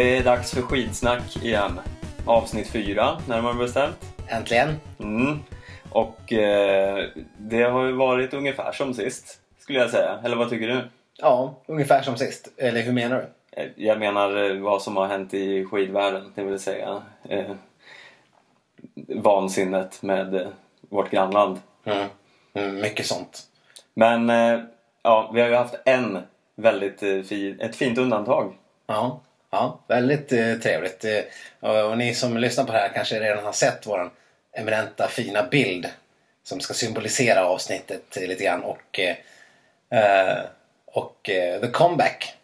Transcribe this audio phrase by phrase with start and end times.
[0.00, 1.80] Det är dags för skidsnack igen.
[2.24, 3.96] Avsnitt fyra, närmare bestämt.
[4.28, 4.76] Äntligen!
[4.98, 5.38] Mm.
[5.90, 7.08] Och eh,
[7.38, 10.20] det har ju varit ungefär som sist, skulle jag säga.
[10.24, 10.88] Eller vad tycker du?
[11.18, 12.48] Ja, ungefär som sist.
[12.56, 13.60] Eller hur menar du?
[13.62, 17.50] Eh, Jag menar eh, vad som har hänt i skidvärlden, det vill säga eh,
[19.08, 20.48] vansinnet med eh,
[20.80, 21.60] vårt grannland.
[21.84, 22.08] Mm.
[22.54, 23.42] Mm, mycket sånt.
[23.94, 24.60] Men eh,
[25.02, 26.18] ja, vi har ju haft en
[26.56, 28.52] väldigt eh, fin, ett fint undantag.
[28.86, 31.04] Ja, ja väldigt eh, trevligt.
[31.04, 31.20] Eh,
[31.60, 34.10] och, och ni som lyssnar på det här kanske redan har sett vår
[34.52, 35.88] eminenta fina bild
[36.42, 38.62] som ska symbolisera avsnittet lite grann.
[38.64, 39.16] Och, eh,
[40.00, 40.38] eh,
[40.84, 42.34] och eh, The Comeback.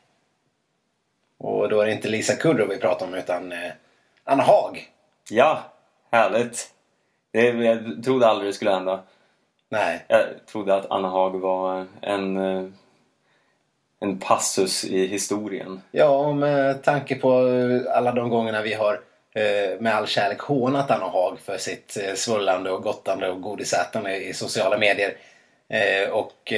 [1.39, 3.73] Och då är det inte Lisa Kudrow vi pratar om utan eh,
[4.25, 4.91] Anna Haag.
[5.31, 5.73] Ja,
[6.13, 6.71] härligt!
[7.33, 9.03] Det, jag trodde aldrig det skulle hända.
[9.69, 12.37] Nej, Jag trodde att Anna Haag var en,
[14.01, 15.81] en passus i historien.
[15.91, 19.01] Ja, med tanke på eh, alla de gångerna vi har
[19.35, 24.17] eh, med all kärlek hånat Anna Haag för sitt eh, svullande och gottande och godisätande
[24.17, 25.17] i sociala medier.
[26.11, 26.53] Och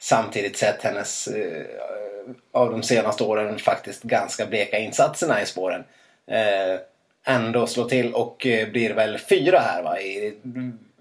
[0.00, 1.28] samtidigt sett hennes
[2.52, 5.84] av de senaste åren faktiskt ganska bleka insatserna i spåren.
[7.26, 8.36] Ändå slå till och
[8.72, 10.38] blir väl fyra här va i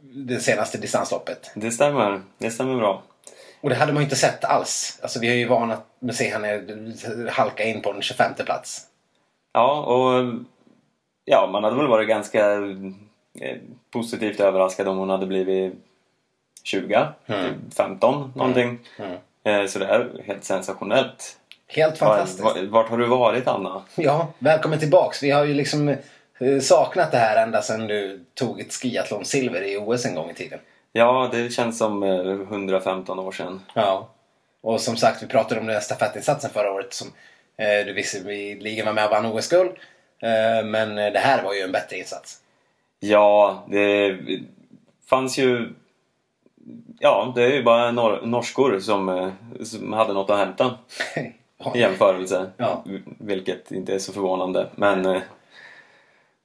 [0.01, 1.51] det senaste distansloppet.
[1.55, 3.03] Det stämmer, det stämmer bra.
[3.61, 4.99] Och det hade man ju inte sett alls.
[5.01, 5.73] Alltså vi har ju vana
[6.09, 6.63] att se henne
[7.31, 8.81] halka in på en 25 plats.
[9.53, 10.33] Ja, och
[11.25, 13.57] ja, man hade väl varit ganska eh,
[13.91, 15.73] positivt överraskad om hon hade blivit
[16.63, 17.53] 20, Mm.
[17.77, 18.79] 15 någonting.
[18.99, 19.17] Mm.
[19.43, 21.37] Eh, Så det är helt sensationellt.
[21.67, 22.43] Helt fantastiskt.
[22.43, 23.81] Var, var, vart har du varit Anna?
[23.95, 25.23] Ja, välkommen tillbaks.
[25.23, 25.89] Vi har ju liksom
[26.39, 30.33] eh, saknat det här ända sedan du tog ett skiathlon-silver i OS en gång i
[30.33, 30.59] tiden.
[30.97, 33.61] Ja, det känns som eh, 115 år sedan.
[33.73, 34.07] Ja.
[34.61, 37.07] Och som sagt, vi pratade om den här stafettinsatsen förra året som
[37.57, 39.71] eh, du visserligen var med och vann OS-guld.
[40.19, 42.41] Eh, men eh, det här var ju en bättre insats.
[42.99, 44.17] Ja, det
[45.09, 45.73] fanns ju...
[46.99, 49.29] Ja, det är ju bara nor- norskor som, eh,
[49.63, 50.77] som hade något att hämta
[51.75, 52.51] i jämförelse.
[52.57, 52.83] Ja.
[53.19, 54.67] Vilket inte är så förvånande.
[54.75, 55.21] Men eh,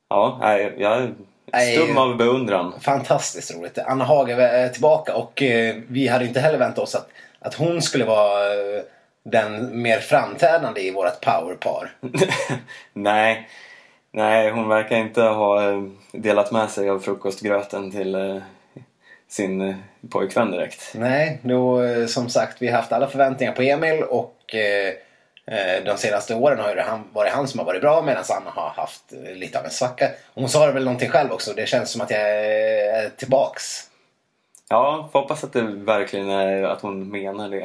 [0.09, 1.11] ja, jag.
[1.51, 2.81] Stum av beundran.
[2.81, 3.79] Fantastiskt roligt.
[3.79, 7.09] Anna Haag är tillbaka och eh, vi hade inte heller väntat oss att,
[7.39, 8.83] att hon skulle vara eh,
[9.25, 11.91] den mer framträdande i vårt powerpar.
[12.93, 13.49] nej,
[14.11, 15.83] nej, hon verkar inte ha eh,
[16.13, 18.37] delat med sig av frukostgröten till eh,
[19.29, 19.75] sin eh,
[20.11, 20.93] pojkvän direkt.
[20.95, 24.95] Nej, då eh, som sagt vi har haft alla förväntningar på Emil och eh, eh,
[25.85, 28.69] de senaste åren har det han, varit han som har varit bra medan Anna har
[28.69, 30.11] haft eh, lite av en svacka.
[30.35, 31.53] Hon sa det väl någonting själv också.
[31.53, 33.91] Det känns som att jag är tillbaks.
[34.69, 37.65] Ja, får hoppas att det verkligen är att hon menar det.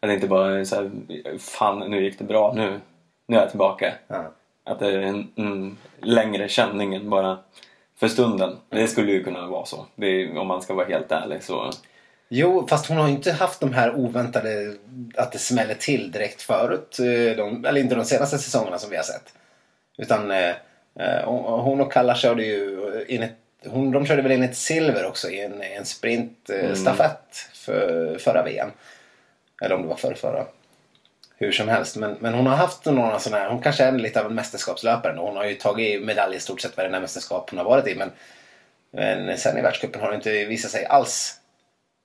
[0.00, 0.90] Att det inte bara är så här,
[1.38, 2.80] fan nu gick det bra, nu,
[3.26, 3.94] nu är jag tillbaka.
[4.08, 4.24] Ja.
[4.64, 7.38] Att det är en mm, längre känning än bara
[7.96, 8.56] för stunden.
[8.68, 9.86] Det skulle ju kunna vara så.
[9.94, 11.70] Det om man ska vara helt ärlig så.
[12.32, 14.74] Jo, fast hon har ju inte haft de här oväntade
[15.16, 16.98] att det smäller till direkt förut.
[16.98, 19.32] eh, De, eller inte de senaste säsongerna som vi har sett.
[19.98, 20.54] Utan eh,
[21.00, 23.36] eh, hon och Kalla körde ju in ett,
[23.66, 28.70] hon, de körde väl in ett silver också i en, en sprintstafett för förra VM.
[29.62, 30.46] Eller om det var förra, förra.
[31.36, 31.96] Hur som helst.
[31.96, 35.16] Men, men hon har haft några sådana här, hon kanske är lite av en mästerskapslöpare.
[35.18, 37.94] Hon har ju tagit medalj i stort sett varenda mästerskap hon har varit i.
[37.94, 38.10] Men,
[38.90, 41.39] men sen i världscupen har det inte visat sig alls.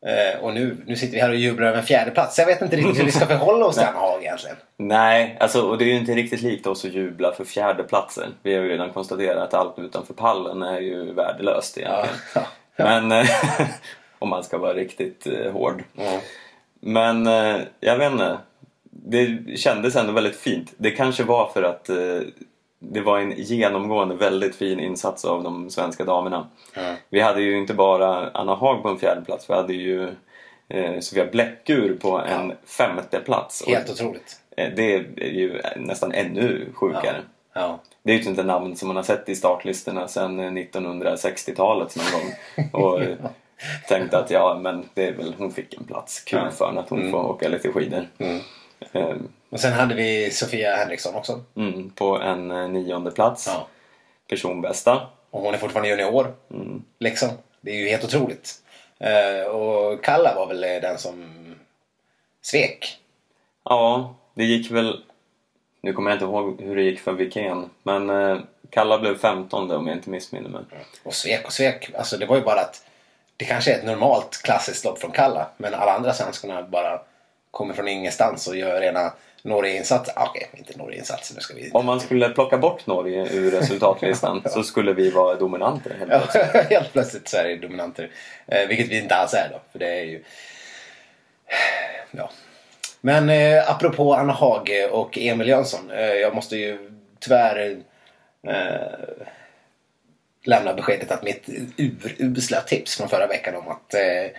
[0.05, 2.39] Eh, och nu, nu sitter vi här och jublar över en fjärde plats.
[2.39, 4.55] Jag vet inte riktigt hur vi ska förhålla oss till Anna Haag egentligen.
[4.77, 8.33] Nej, alltså, och det är ju inte riktigt likt oss att jubla för fjärdeplatsen.
[8.43, 12.47] Vi har ju redan konstaterat att allt utanför pallen är ju värdelöst Ja, egentligen.
[12.75, 12.83] ja.
[13.01, 13.29] Men eh,
[14.19, 15.83] om man ska vara riktigt eh, hård.
[15.97, 16.19] Mm.
[16.79, 18.37] Men eh, jag vet inte.
[19.07, 20.73] Det kändes ändå väldigt fint.
[20.77, 21.95] Det kanske var för att eh,
[22.91, 26.47] det var en genomgående väldigt fin insats av de svenska damerna.
[26.75, 26.95] Mm.
[27.09, 29.49] Vi hade ju inte bara Anna Haag på en fjärde plats.
[29.49, 30.09] Vi hade ju
[30.69, 33.63] eh, Sofia Bläckur på en femte plats.
[33.67, 34.35] Helt otroligt.
[34.57, 37.21] eh, det är ju nästan ännu sjukare.
[37.53, 37.79] Ja.
[38.03, 42.33] Det är ju inte namn som man har sett i startlistorna sedan 1960-talet någon gång.
[42.83, 43.17] Och eh,
[43.87, 46.19] tänkte att ja, men det är väl, hon fick en plats.
[46.19, 46.51] Kul Ja.
[46.51, 48.07] för henne att hon får åka lite skidor.
[48.17, 48.39] Mm.
[49.49, 51.43] Och sen hade vi Sofia Henriksson också.
[51.55, 53.47] Mm, på en eh, nionde plats.
[53.47, 53.67] Ja.
[54.27, 55.07] Personbästa.
[55.29, 56.33] Och hon är fortfarande junior.
[56.51, 56.83] Mm.
[56.99, 57.29] Liksom.
[57.61, 58.53] Det är ju helt otroligt.
[58.99, 61.25] Eh, och Kalla var väl eh, den som
[62.41, 62.97] svek.
[63.63, 65.03] Ja, det gick väl...
[65.81, 67.69] Nu kommer jag inte ihåg hur det gick för Wikén.
[67.83, 70.61] Men Kalla blev 15 om jag inte missminner mig.
[71.03, 71.91] Och svek och svek.
[71.97, 72.85] Alltså det var ju bara att
[73.37, 75.47] det kanske är ett normalt klassiskt lopp från Kalla.
[75.57, 77.01] Men alla andra svenskarna bara
[77.55, 80.13] kommer från ingenstans och gör rena Norge-insatser.
[80.15, 81.35] Ah, Okej, inte Norge-insatser.
[81.35, 81.71] Nu ska vi...
[81.73, 86.19] Om man skulle plocka bort Norge ur resultatlistan så skulle vi vara dominanter helt Ja,
[86.19, 86.69] plötsligt.
[86.69, 88.11] helt plötsligt så är det dominanter.
[88.47, 89.61] Eh, vilket vi inte alls är då.
[89.71, 90.23] För det är ju...
[92.11, 92.29] Ja.
[93.01, 95.91] Men eh, apropå Anna Hage och Emil Jönsson.
[95.91, 97.77] Eh, jag måste ju tyvärr
[98.47, 99.25] eh,
[100.43, 104.31] lämna beskedet att mitt urusla tips från förra veckan om att eh,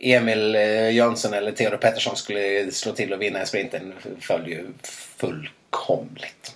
[0.00, 4.66] Emil eh, Jönsson eller Theodor Pettersson skulle slå till och vinna en sprinten föll ju
[5.16, 6.54] fullkomligt.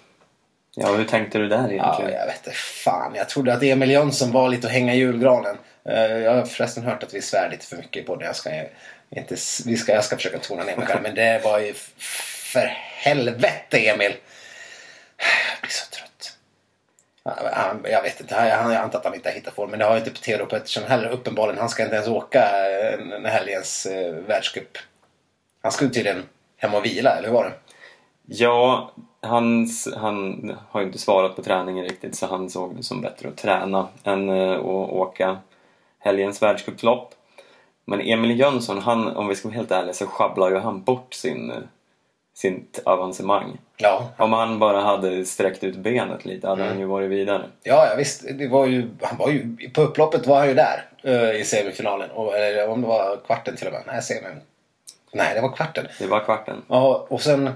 [0.76, 2.12] Ja, hur tänkte du där Ja, egentligen?
[2.20, 3.12] jag vet inte fan.
[3.14, 5.56] Jag trodde att Emil Jönsson var lite att hänga i julgranen.
[5.88, 8.24] Eh, Jag har förresten hört att vi svär lite för mycket på det.
[8.24, 8.50] Jag ska,
[9.10, 9.36] inte,
[9.66, 11.02] vi ska, jag ska försöka tona ner mig själv.
[11.02, 11.74] Men det var ju
[12.52, 14.12] för helvete Emil.
[15.52, 16.10] Jag blir så trött.
[17.24, 19.70] Han, jag vet inte, han, jag antar att han inte har hittat form.
[19.70, 21.60] Men det har ju inte Theodor Pettersson heller uppenbarligen.
[21.60, 24.78] Han ska inte ens åka eh, den helgens eh, världscup.
[25.62, 26.22] Han skulle tydligen
[26.56, 27.52] hem och vila, eller hur var det?
[28.26, 28.90] Ja,
[29.20, 33.28] han, han har ju inte svarat på träningen riktigt så han såg det som bättre
[33.28, 35.38] att träna än eh, att åka
[35.98, 37.14] helgens världscuplopp.
[37.84, 41.14] Men Emil Jönsson, han, om vi ska vara helt ärliga, så sjabblar ju han bort
[41.14, 41.56] sin, eh,
[42.34, 43.58] sitt avancemang.
[43.76, 47.42] Ja, Om han bara hade sträckt ut benet lite hade han ju varit vidare.
[47.62, 48.24] Ja, ja visst.
[48.38, 52.10] Det var ju, han var ju, på upploppet var han ju där eh, i semifinalen.
[52.10, 53.82] Och, eller om det var kvarten till och med.
[53.86, 54.40] Nej, semin.
[55.12, 55.86] Nej, det var kvarten.
[55.98, 56.62] Det var kvarten.
[56.68, 57.50] Ja, och sen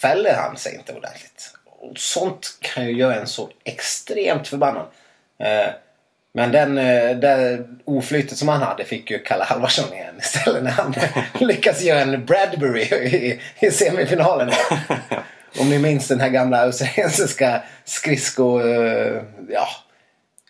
[0.00, 1.54] fäller han sig inte ordentligt.
[1.64, 4.86] Och sånt kan ju göra en så extremt förbannad.
[5.38, 5.68] Eh,
[6.32, 10.70] men den, eh, det oflytet som han hade fick ju Kalle Halvarsson igen istället när
[10.70, 10.94] han
[11.48, 14.50] lyckas göra en Bradbury i, i semifinalen.
[15.60, 18.60] Om ni minns den här gamla australiensiska skridsko...
[18.60, 19.68] eh, ja,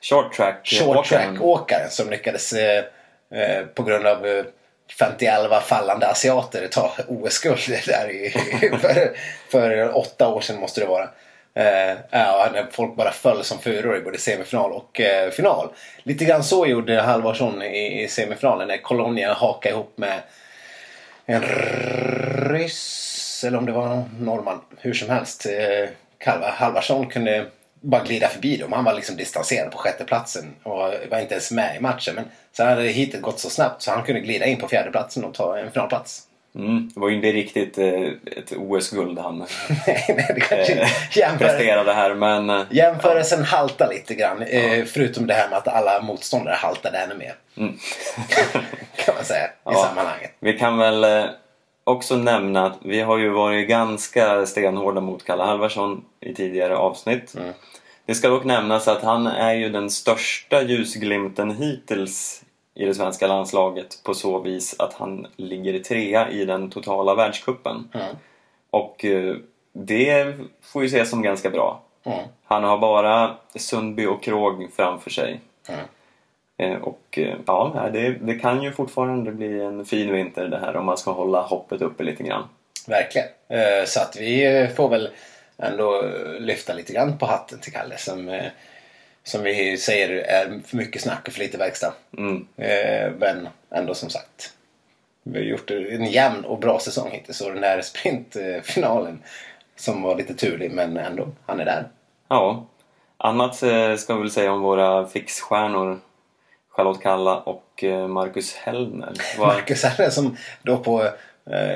[0.03, 0.61] Short track.
[0.65, 1.35] short åkaren.
[1.35, 2.85] track-åkaren som lyckades eh,
[3.35, 4.45] eh, på grund av eh,
[4.99, 5.27] 50
[5.61, 8.31] fallande asiater ta OS-guld där i,
[8.81, 9.17] för,
[9.51, 11.09] för åtta år sedan måste det vara.
[11.55, 15.69] Eh, ja, när folk bara föll som furor i både semifinal och eh, final.
[16.03, 20.21] Lite grann så gjorde Halvarsson i, i semifinalen när Colonia hakade ihop med
[21.27, 21.43] en
[22.51, 24.61] ryss eller om det var någon norrman.
[24.79, 25.47] Hur som helst.
[25.47, 25.89] Eh,
[26.43, 27.47] Halvarsson kunde
[27.81, 28.73] bara glida förbi dem.
[28.73, 30.79] Han var liksom distanserad på sjätteplatsen och
[31.11, 32.15] var inte ens med i matchen.
[32.15, 35.35] Men sen hade heatet gått så snabbt så han kunde glida in på fjärdeplatsen och
[35.35, 36.23] ta en finalplats.
[36.55, 38.03] Mm, det var ju inte riktigt eh,
[38.37, 39.39] ett OS-guld han
[39.87, 42.51] nej, nej, det kanske eh, jämför, presterade här men...
[42.51, 44.43] eh, jämförelsen haltar lite grann.
[44.43, 47.35] Eh, förutom det här med att alla motståndare haltade ännu mer.
[47.57, 47.79] Mm.
[49.05, 49.85] kan man säga i Ja.
[49.89, 50.33] sammanhanget.
[50.41, 51.29] Vi kan väl
[51.85, 57.35] också nämna att vi har ju varit ganska stenhårda mot Kalle Halvarsson i tidigare avsnitt.
[57.39, 57.53] Mm.
[58.07, 62.43] Det ska dock nämnas att han är ju den största ljusglimten hittills
[62.75, 67.89] i det svenska landslaget på så vis att han ligger trea i den totala världskuppen.
[67.95, 68.17] Mm.
[68.71, 69.37] Och eh,
[69.73, 71.83] det får ju ses som ganska bra.
[72.05, 72.25] Mm.
[72.45, 75.41] Han har bara Sundby och Krog framför sig.
[75.69, 75.85] Mm.
[76.57, 80.77] Eh, Och eh, ja, det, det kan ju fortfarande bli en fin vinter det här
[80.77, 82.49] om man ska hålla hoppet uppe lite grann.
[82.87, 83.29] Verkligen.
[83.87, 85.09] Så att vi får väl
[85.59, 86.03] ändå
[86.39, 88.41] lyfta lite grann på hatten till Kalle som,
[89.25, 91.93] som vi säger är för mycket snack och för lite verkstad.
[92.19, 92.47] Mm.
[92.57, 94.53] Eh, Men ändå som sagt.
[95.23, 99.23] Vi har gjort en jämn och bra säsong hittills och den där sprintfinalen
[99.77, 101.89] som var lite turlig men ändå, han är där.
[102.29, 102.67] Ja,
[103.17, 106.01] annat eh, ska vi väl säga om våra fixstjärnor
[106.71, 109.13] Charlotte Kalla och eh, Marcus Hellner.
[109.39, 111.11] Vad- Marcus Herre som då på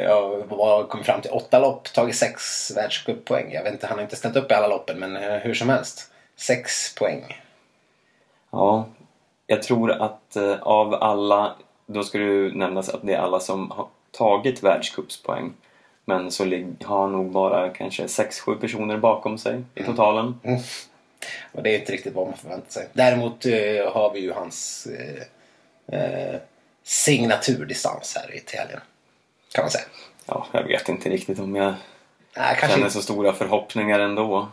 [0.04, 3.52] ja, var- kom fram till åtta lopp, tagit sex världscuppoäng.
[3.52, 6.10] Jag vet inte, han har inte ställt upp i alla loppen men hur som helst.
[6.37, 7.43] Sex poäng.
[8.50, 8.87] Ja,
[9.47, 13.71] jag tror att eh, av alla, då ska ju nämnas att det är alla som
[13.71, 15.53] har tagit världscupspoäng.
[16.05, 16.45] Men så
[16.85, 20.41] har nog bara kanske 6-7 personer bakom sig i totalen.
[21.53, 22.88] Och det är inte riktigt vad man förväntar sig.
[22.93, 26.41] Däremot eh, har vi ju hans eh, eh,
[26.83, 28.81] signaturdistans här i Italien.
[29.53, 29.85] Kan man säga.
[30.26, 31.75] Ja, jag vet inte riktigt om jag
[32.37, 34.49] Nej, känner så stora förhoppningar ändå.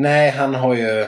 [0.00, 1.00] Nej, han har ju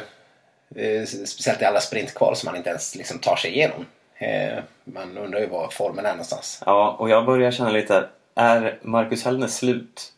[0.74, 3.86] eh, speciellt i alla sprintkval som han inte ens liksom tar sig igenom.
[4.18, 6.62] Eh, man undrar ju var formen är någonstans.
[6.66, 10.12] Ja, och jag börjar känna lite, är Marcus Hellner slut?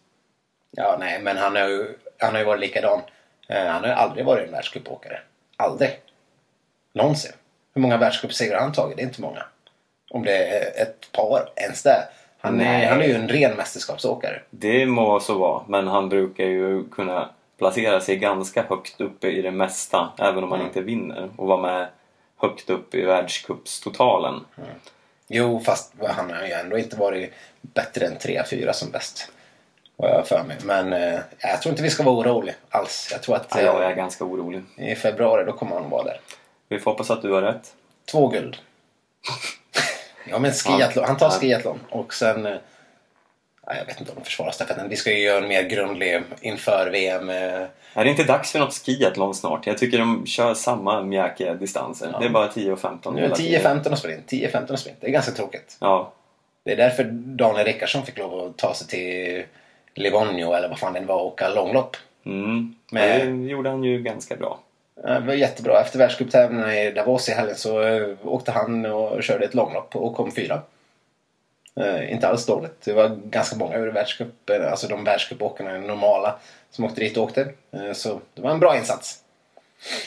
[0.70, 3.00] Ja, nej, men han har ju, han har ju varit likadan.
[3.48, 5.20] Eh, han har ju aldrig varit en världscupåkare.
[5.56, 5.90] Aldrig.
[6.92, 7.32] Någonsin.
[7.74, 8.96] Hur många världscupsegrar har han tagit?
[8.96, 9.42] Det är inte många.
[10.10, 12.08] Om det är ett par, ens det.
[12.38, 14.40] Han, är, han är ju en ren mästerskapsåkare.
[14.50, 17.30] Det må så vara, men han brukar ju kunna
[17.62, 20.66] placera sig ganska högt uppe i det mesta, även om han Mm.
[20.66, 21.30] inte vinner.
[21.36, 21.88] Och vara med
[22.40, 24.44] högt upp i världscupstotalen.
[25.28, 29.32] Jo, fast han har ju ändå inte varit bättre än 3-4 som bäst.
[29.96, 30.56] Vad jag har för mig.
[30.64, 33.08] Men eh, jag tror inte vi ska vara oroliga alls.
[33.12, 34.62] Jag tror att Ja, jag eh, är ganska orolig.
[34.76, 36.20] i februari då kommer han vara där.
[36.68, 37.74] Vi får hoppas att du har rätt.
[38.10, 38.56] Två guld.
[40.30, 41.04] ja men skiathlon.
[41.04, 41.80] Han tar skiathlon.
[41.90, 42.46] Och sen...
[42.46, 42.56] eh,
[43.66, 44.88] jag vet inte om de försvarar stafetten.
[44.88, 47.30] Vi ska ju göra en mer grundlig inför VM.
[47.30, 47.36] eh,
[47.94, 49.66] Är det inte dags för något skiathlon snart?
[49.66, 52.14] Jag tycker de kör samma mjäkiga distanser.
[52.20, 53.82] Det är bara 10 och 15 Nu är det hela tiden.
[53.82, 54.26] 10-15 och sprint.
[54.32, 54.96] 10-15 och sprint.
[55.00, 55.76] Det är ganska tråkigt.
[55.80, 56.12] Ja,
[56.64, 59.44] Det är därför Daniel Rickardsson fick lov att ta sig till
[59.94, 61.96] Livonio eller vad fan det var och åka långlopp.
[62.26, 62.74] mm.
[62.92, 64.58] Men- det gjorde han ju ganska bra.
[65.04, 65.80] Det var jättebra.
[65.80, 70.14] Efter världscuptävlingarna i Davos i helgen så eh, åkte han och körde ett långlopp och
[70.16, 70.60] kom fyra.
[71.80, 72.80] Eh, inte alls dåligt.
[72.84, 76.34] Det var ganska många ur världscupen, alltså de världscupåkarna normala
[76.70, 77.52] som åkte dit och åkte.
[77.72, 79.18] Eh, så det var en bra insats.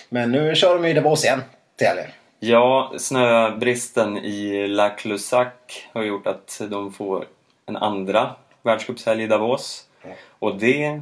[0.10, 1.43] Men nu kör de ju Davos igen
[1.75, 2.07] till helgen.
[2.39, 5.48] Ja, snöbristen i La Clusac
[5.93, 7.25] har gjort att de får
[7.65, 9.86] en andra världscupshelg i Davos.
[10.39, 11.01] Och det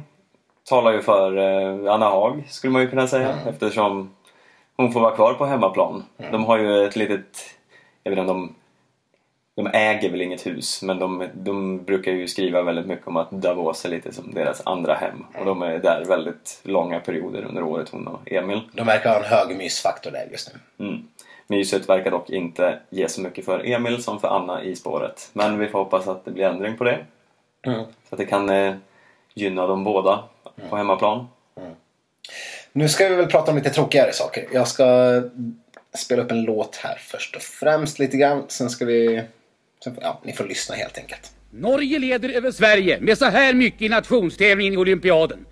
[0.68, 4.14] talar ju för eh, Anna Haag, skulle man ju kunna säga, eftersom
[4.76, 6.04] hon får vara kvar på hemmaplan.
[6.16, 7.56] De har ju ett litet...
[8.02, 8.54] Jag vet inte om
[9.54, 9.66] de...
[9.66, 13.84] Äger väl inget hus, men de, de brukar ju skriva väldigt mycket om att Davos
[13.84, 15.24] är lite som deras andra hem.
[15.38, 18.60] Och de är där väldigt långa perioder under året, hon och Emil.
[18.72, 20.86] De verkar ha en hög mysfaktor där just nu.
[20.86, 21.08] Mm.
[21.46, 25.30] Myset verkar dock inte ge så mycket för Emil som för Anna i spåret.
[25.32, 26.98] Men vi får hoppas att det blir ändring på det.
[27.66, 27.84] Mm.
[28.08, 28.74] Så att det kan eh,
[29.34, 30.24] gynna dem båda
[30.70, 31.26] på hemmaplan.
[32.72, 34.48] Nu ska vi väl prata om lite tråkigare saker.
[34.52, 34.84] Jag ska
[35.98, 38.44] spela upp en låt här först och främst lite grann.
[38.48, 39.22] Sen ska vi...
[39.84, 41.32] Så, ja, ni får lyssna helt enkelt.
[41.50, 45.46] Norge leder över Sverige med så här mycket i nationstävlingen i olympiaden.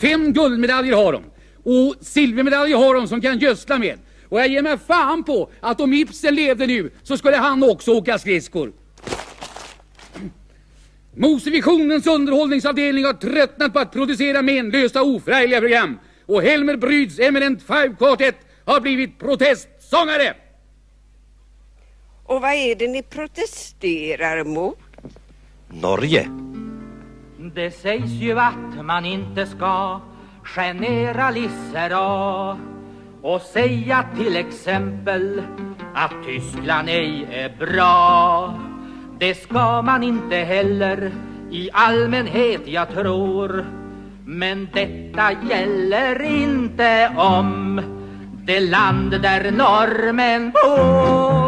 [0.00, 1.24] Fem guldmedaljer har de.
[1.62, 3.98] Och silvermedaljer har de som kan gödsla med.
[4.28, 7.92] Och jag ger mig fan på att om Ibsen levde nu så skulle han också
[7.92, 8.72] åka skridskor.
[11.16, 15.98] Mosevisionens underhållningsavdelning har tröttnat på att producera menlösa oförargliga program.
[16.26, 20.34] Och Helmer Bryds Eminent Five Quartet har blivit protestsångare.
[22.24, 24.78] Och vad är det ni protesterar mot?
[25.68, 26.28] Norge.
[27.54, 30.00] Det sägs ju att man inte ska
[30.44, 32.58] generalisera
[33.22, 35.42] och säga till exempel
[35.94, 38.54] att Tyskland ej är bra.
[39.18, 41.12] Det ska man inte heller
[41.50, 43.66] i allmänhet, jag tror.
[44.26, 47.82] Men detta gäller inte om
[48.44, 51.43] det land där norrmän bor.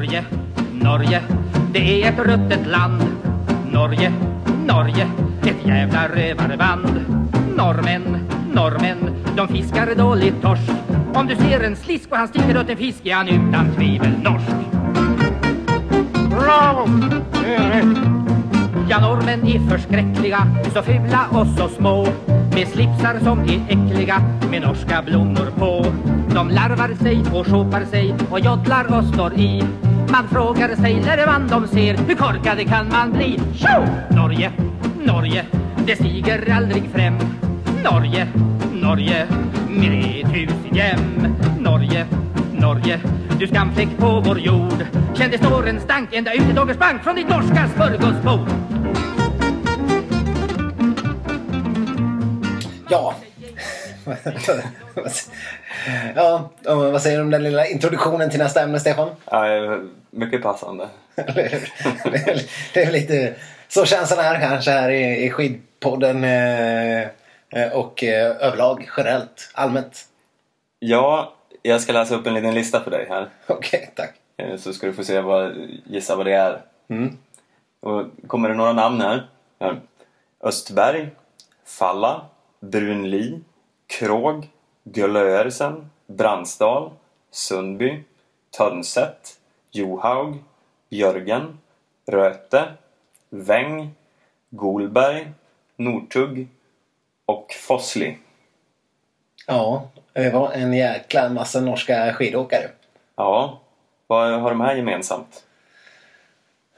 [0.00, 0.24] Norge,
[0.72, 1.22] Norge,
[1.72, 3.02] det är ett ruttet land.
[3.72, 4.12] Norge,
[4.66, 5.10] Norge,
[5.42, 7.04] ett jävla rövarband.
[7.56, 8.02] Norrmän,
[8.54, 10.70] norrmän, de fiskar dåligt torsk.
[11.14, 14.12] Om du ser en slisk och han sticker åt en fisk är han utan tvivel
[14.22, 14.56] norsk.
[16.30, 16.88] Bravo!
[17.42, 17.98] Det är rätt.
[18.90, 22.06] Ja, norrmän är förskräckliga, så fula och så små
[22.54, 25.86] Med slipsar som är äckliga, med norska blommor på
[26.34, 29.62] De larvar sig och sjopar sig och joddlar och står i
[30.12, 33.40] man frågar sig när man de ser, hur korkade kan man bli?
[33.54, 33.84] Tjo!
[34.10, 34.52] Norge,
[35.04, 35.46] Norge,
[35.86, 37.18] det stiger aldrig fram
[37.84, 38.28] Norge,
[38.72, 39.26] Norge,
[39.68, 42.06] med ett hus i jäm Norge,
[42.52, 43.00] Norge,
[43.38, 47.68] du skamfläck på vår jord Kände snåren stank ända ut i Doggersbank från ditt norska
[47.68, 48.48] smörgåsbord
[52.88, 53.14] Ja.
[56.14, 59.10] ja, vad säger du om den lilla introduktionen till nästa ämne, Stefan?
[59.24, 59.78] Ja,
[60.10, 60.88] mycket passande.
[62.74, 63.34] Det är lite
[63.68, 67.00] så känslan är kanske här i, i skidpodden eh,
[67.50, 70.04] eh, och eh, överlag, generellt, allmänt.
[70.78, 73.28] Ja, jag ska läsa upp en liten lista för dig här.
[73.46, 74.14] Okej, tack.
[74.36, 75.52] Eh, Så ska du få se vad,
[75.86, 76.60] gissa vad det är.
[76.88, 77.16] Mm.
[77.80, 79.26] Och kommer det några namn här.
[80.44, 81.10] Östberg,
[81.66, 82.22] Falla,
[82.60, 83.40] Brunli,
[83.90, 84.48] Krog,
[84.84, 86.90] Gullöersen, Brandsdal,
[87.30, 88.04] Sundby,
[88.50, 89.38] Tönset,
[89.70, 90.38] Johaug,
[90.88, 91.58] Jörgen,
[92.06, 92.72] Röte,
[93.30, 93.94] Väng,
[94.50, 95.32] Golberg,
[95.76, 96.48] Nortugg
[97.26, 98.18] och Fossli.
[99.46, 102.70] Ja, det var en jäkla massa norska skidåkare.
[103.16, 103.60] Ja,
[104.06, 105.44] vad har de här gemensamt?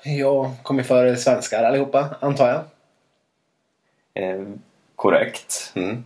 [0.04, 2.64] Jag kommer före svenskar allihopa, antar jag.
[4.14, 4.46] Eh,
[4.96, 5.72] korrekt.
[5.74, 6.04] Mm.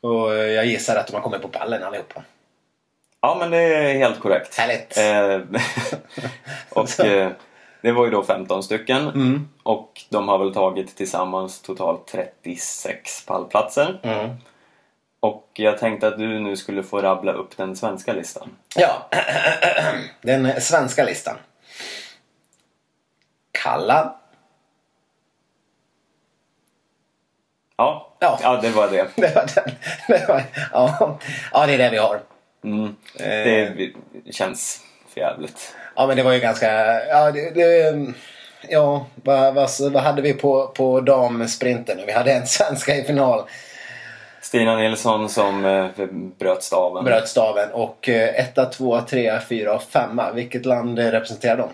[0.00, 2.22] Och jag gissar att de har kommit på pallen allihopa.
[3.20, 4.58] Ja, men det är helt korrekt.
[4.58, 4.96] Härligt.
[4.96, 5.60] Eh,
[6.70, 7.30] och eh,
[7.80, 9.08] det var ju då 15 stycken.
[9.08, 9.48] Mm.
[9.62, 14.00] Och de har väl tagit tillsammans totalt 36 pallplatser.
[14.02, 14.36] Mm.
[15.20, 18.56] Och jag tänkte att du nu skulle få rabbla upp den svenska listan.
[18.76, 19.08] Ja,
[20.20, 21.36] den svenska listan.
[23.52, 24.16] Kalla.
[27.76, 28.38] Ja, Ja.
[28.42, 28.58] ja.
[28.62, 29.06] det var det.
[29.16, 29.74] Det var den.
[30.08, 30.42] Det var,
[30.72, 31.18] ja.
[31.52, 32.20] ja, det är det vi har.
[32.64, 32.96] Mm.
[33.20, 33.88] Eh.
[34.24, 34.80] Det känns
[35.14, 35.74] för jävligt.
[35.96, 36.70] Ja, men det var ju ganska...
[37.04, 37.96] Ja, det, det,
[38.68, 41.98] ja vad, vad, vad hade vi på, på damsprinten?
[42.06, 43.44] Vi hade en svenska i final.
[44.40, 46.06] Stina Nilsson som eh,
[46.38, 47.04] bröt staven.
[47.04, 47.72] Bröt staven.
[47.72, 50.32] Och eh, etta, tvåa, trea, fyra och femma.
[50.32, 51.70] Vilket land representerar de?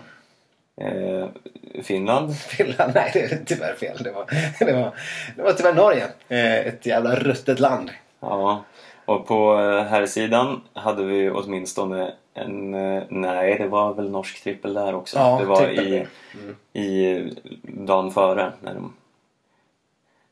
[0.85, 1.27] Eh,
[1.83, 2.35] Finland.
[2.47, 2.91] Finland?
[2.95, 3.97] Nej, det är tyvärr fel.
[4.03, 4.25] Det var,
[4.59, 4.91] det var,
[5.35, 6.07] det var tyvärr Norge.
[6.29, 7.91] Eh, ett jävla ruttet land.
[8.19, 8.63] Ja.
[9.05, 12.73] Och på eh, här sidan hade vi åtminstone en...
[12.73, 15.17] eh, Nej, det var väl norsk trippel där också.
[15.17, 16.07] Ja, det var i,
[16.73, 17.21] i
[17.63, 18.93] dagen före när de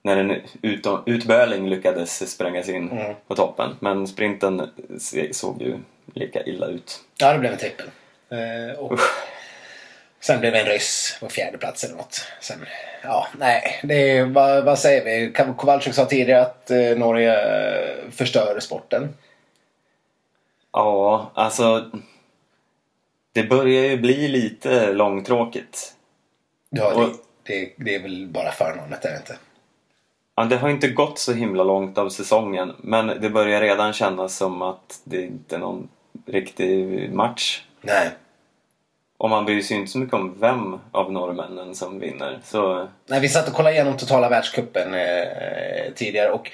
[0.04, 0.32] när en
[0.62, 3.14] ut, utböling lyckades spränga sig in Mm.
[3.28, 3.70] på toppen.
[3.80, 4.70] Men sprinten
[5.32, 5.78] såg ju
[6.14, 7.00] lika illa ut.
[7.18, 7.86] Ja, det blev en trippel.
[8.30, 9.00] Eh, och
[10.22, 12.22] sen blev det en ryss på fjärde plats eller något.
[12.42, 12.66] Sen,
[13.04, 15.34] ja, nej, det är, vad, vad säger vi?
[15.58, 19.14] Kowalczyk sa tidigare att eh, Norge eh, förstör sporten.
[20.74, 21.92] Ja, alltså...
[23.34, 25.94] Det börjar ju bli lite långtråkigt.
[26.70, 27.10] Ja, Och-
[27.44, 29.38] det, det, det är väl bara förnamnet, är det inte?
[30.36, 34.36] Ja, det har inte gått så himla långt av säsongen men det börjar redan kännas
[34.36, 35.90] som att det inte är någon
[36.26, 37.64] riktig match.
[37.82, 38.10] Nej.
[39.22, 42.40] Och man bryr sig inte så mycket om vem av norrmännen som vinner.
[42.44, 46.52] Så Nej, vi satt och kollade igenom totala världscupen eh, tidigare och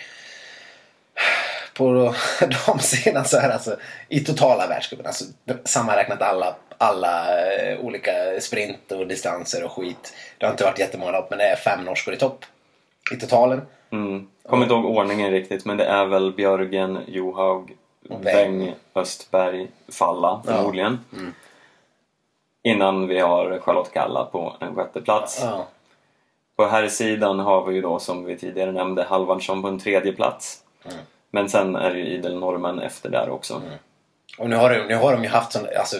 [1.73, 2.13] på
[2.67, 3.75] damsidan så är alltså
[4.09, 5.25] i totala världscupen, alltså
[5.65, 10.13] sammanräknat alla, alla eh, olika sprint och distanser och skit.
[10.37, 12.45] Det har inte varit jättemånga lopp men det är fem norskor i topp
[13.13, 13.61] i totalen.
[13.91, 17.71] mm, kommer inte ihåg ordningen riktigt men det är väl Björgen, Johaug,
[18.09, 18.73] Weng.
[18.95, 20.99] Östberg, Falla förmodligen.
[22.67, 25.39] Innan vi har Charlotte Kalla på en sjätte plats.
[25.43, 25.67] Ja.
[26.55, 30.11] På här sidan har vi ju då som vi tidigare nämnde Halvardsson på en tredje
[30.11, 30.63] plats.
[30.85, 30.97] Mm.
[31.31, 33.61] Men sen är det ju idel norrmän efter där också.
[34.39, 35.97] Och nu har, de, nu har de ju haft sån, alltså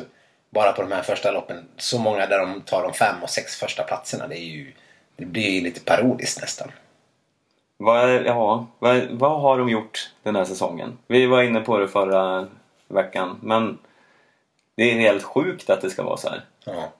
[0.50, 3.56] bara på de här första loppen så många där de tar de fem och sex
[3.56, 4.28] första platserna.
[4.28, 4.74] Det är ju
[5.16, 6.72] det blir ju lite parodiskt nästan.
[7.78, 10.98] Vad, ja, vad, vad har de gjort den här säsongen?
[11.08, 12.48] Vi var inne på det förra
[12.88, 13.78] veckan, men
[14.76, 16.42] det är helt sjukt att det ska vara så här.
[16.68, 16.92] Ja.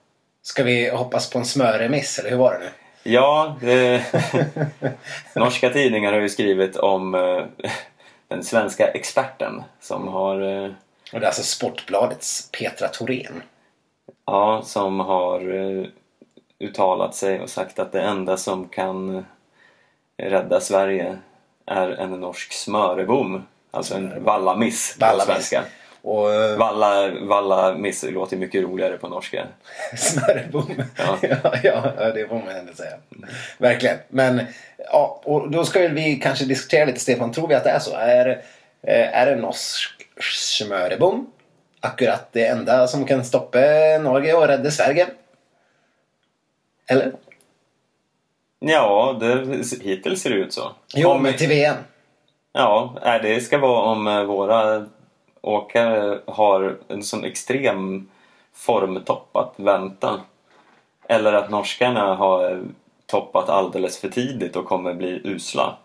[0.42, 2.70] Ska vi hoppas på en smörremiss eller hur var det nu?
[3.02, 4.02] Ja, det,
[5.34, 7.44] norska tidningar har ju skrivit om eh,
[8.28, 10.70] den svenska experten som har, eh,
[11.12, 13.42] Och det är alltså Sportbladets Petra Thorén.
[14.26, 15.86] ja, som har eh,
[16.58, 19.24] uttalat sig och sagt att det enda som kan
[20.22, 21.18] rädda Sverige
[21.66, 23.46] är en norsk smörebom.
[23.70, 25.64] Alltså en vallamiss på svenska.
[26.02, 29.46] Och eh, Valla, valla miss låter mycket roligare på norska.
[29.96, 30.82] smörebom.
[30.96, 31.18] Ja.
[31.62, 31.92] Ja.
[31.98, 32.96] ja, det får man ändå säga.
[33.58, 33.98] Verkligen.
[34.08, 34.42] Men
[34.92, 37.32] ja, och då ska vi kanske diskutera lite Stefan.
[37.32, 37.96] Tror vi att det är så?
[37.96, 38.28] Är,
[38.82, 41.30] eh, är det norsk smörebom?
[41.80, 43.58] Akkurat det enda som kan stoppa
[44.02, 45.06] Norge och rädda Sverige?
[46.90, 47.12] Eller?
[48.60, 49.46] Ja, det,
[49.82, 50.72] hittills ser det ut så.
[50.94, 51.76] Jo, Om- men till VM.
[52.52, 54.86] Ja, det ska vara om eh, våra
[55.48, 58.08] åkare har en sån extrem
[58.54, 60.20] formtopp att vänta.
[61.08, 62.62] Eller att norskarna har
[63.06, 65.76] toppat alldeles för tidigt och kommer bli usla.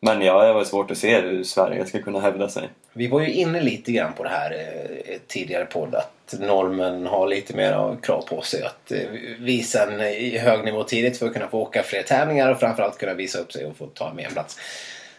[0.00, 2.68] Men ja, det var svårt att se hur Sverige ska kunna hävda sig.
[2.92, 7.26] Vi var ju inne lite grann på det här eh, tidigare podd att normen har
[7.26, 8.98] lite mer av krav på sig att eh,
[9.38, 12.98] visa en eh, hög nivå tidigt för att kunna få åka fler tävlingar och framförallt
[12.98, 14.58] kunna visa upp sig och få ta med en plats.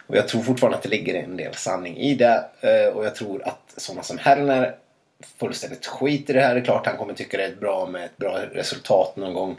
[0.08, 3.16] Och jag tror fortfarande att det ligger en del sanning i det eh, och jag
[3.16, 4.76] tror att sådana som Hellner
[5.40, 6.56] fullständigt skiter i det här.
[6.56, 9.58] Det är klart han kommer tycka det är bra med ett bra resultat någon gång.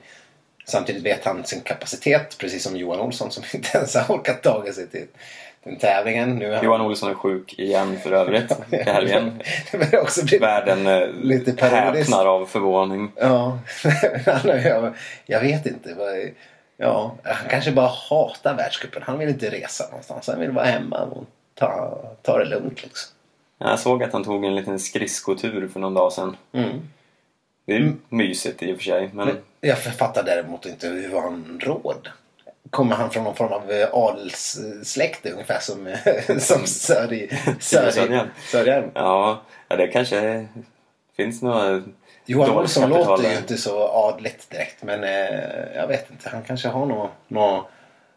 [0.65, 4.73] Samtidigt vet han sin kapacitet precis som Johan Olsson som inte ens har orkat ta
[4.73, 5.07] sig till
[5.65, 6.37] den tävlingen.
[6.37, 9.43] Nu han- Johan Olsson är sjuk igen för övrigt i helgen.
[9.73, 13.13] Det börjar också bli Världen eh, Lite häpnar av förvåning.
[13.17, 13.59] Ja,
[15.27, 15.97] jag vet inte.
[16.77, 19.03] Ja, han kanske bara hatar världscupen.
[19.03, 20.27] Han vill inte resa någonstans.
[20.29, 23.13] Han vill vara hemma och ta, ta det lugnt liksom.
[23.59, 26.37] Jag såg att han tog en liten skridskotur för någon dag sedan.
[26.53, 26.81] Mm.
[27.65, 31.61] Det är ju mysigt i och för sig, men Jag fattar däremot inte hur han
[31.63, 32.09] råd?
[32.71, 37.29] Kommer han från någon form av eh, adelssläkte ungefär som, eh, som Sörj-
[37.61, 40.47] Sörj- ja, ja det kanske
[41.17, 41.83] finns några
[42.27, 46.29] Johan Olsson låter ju inte så adligt direkt men eh, jag vet inte.
[46.29, 47.65] Han kanske har någon, någon,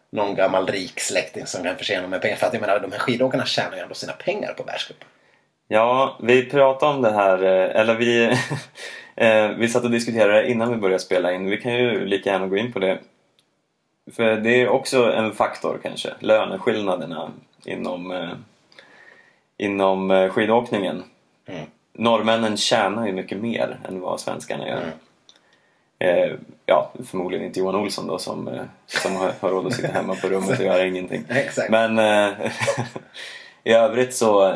[0.09, 2.35] någon gammal rik släkting som kan förse honom med pengar.
[2.35, 5.07] För att jag menar de här skidåkarna tjänar ju ändå sina pengar på världscupen.
[5.67, 8.37] Ja, vi pratade om det här, eh, eller vi...
[9.15, 11.49] Eh, vi satt och diskuterade det innan vi började spela in.
[11.49, 12.99] Vi kan ju lika gärna gå in på det.
[14.11, 16.13] För det är också en faktor kanske.
[16.19, 17.31] Löneskillnaderna
[17.65, 18.29] inom, eh,
[19.57, 21.03] inom skidåkningen.
[21.47, 21.65] Mm.
[21.99, 24.81] Norrmännen tjänar ju mycket mer än vad svenskarna gör.
[24.81, 24.91] Mm.
[25.99, 26.35] Eh,
[26.65, 30.15] ja, förmodligen inte Johan Olsson då som, eh, som har, har råd att sitta hemma
[30.15, 31.23] på rummet och göra ingenting.
[31.69, 32.33] Men eh,
[33.63, 34.55] i övrigt så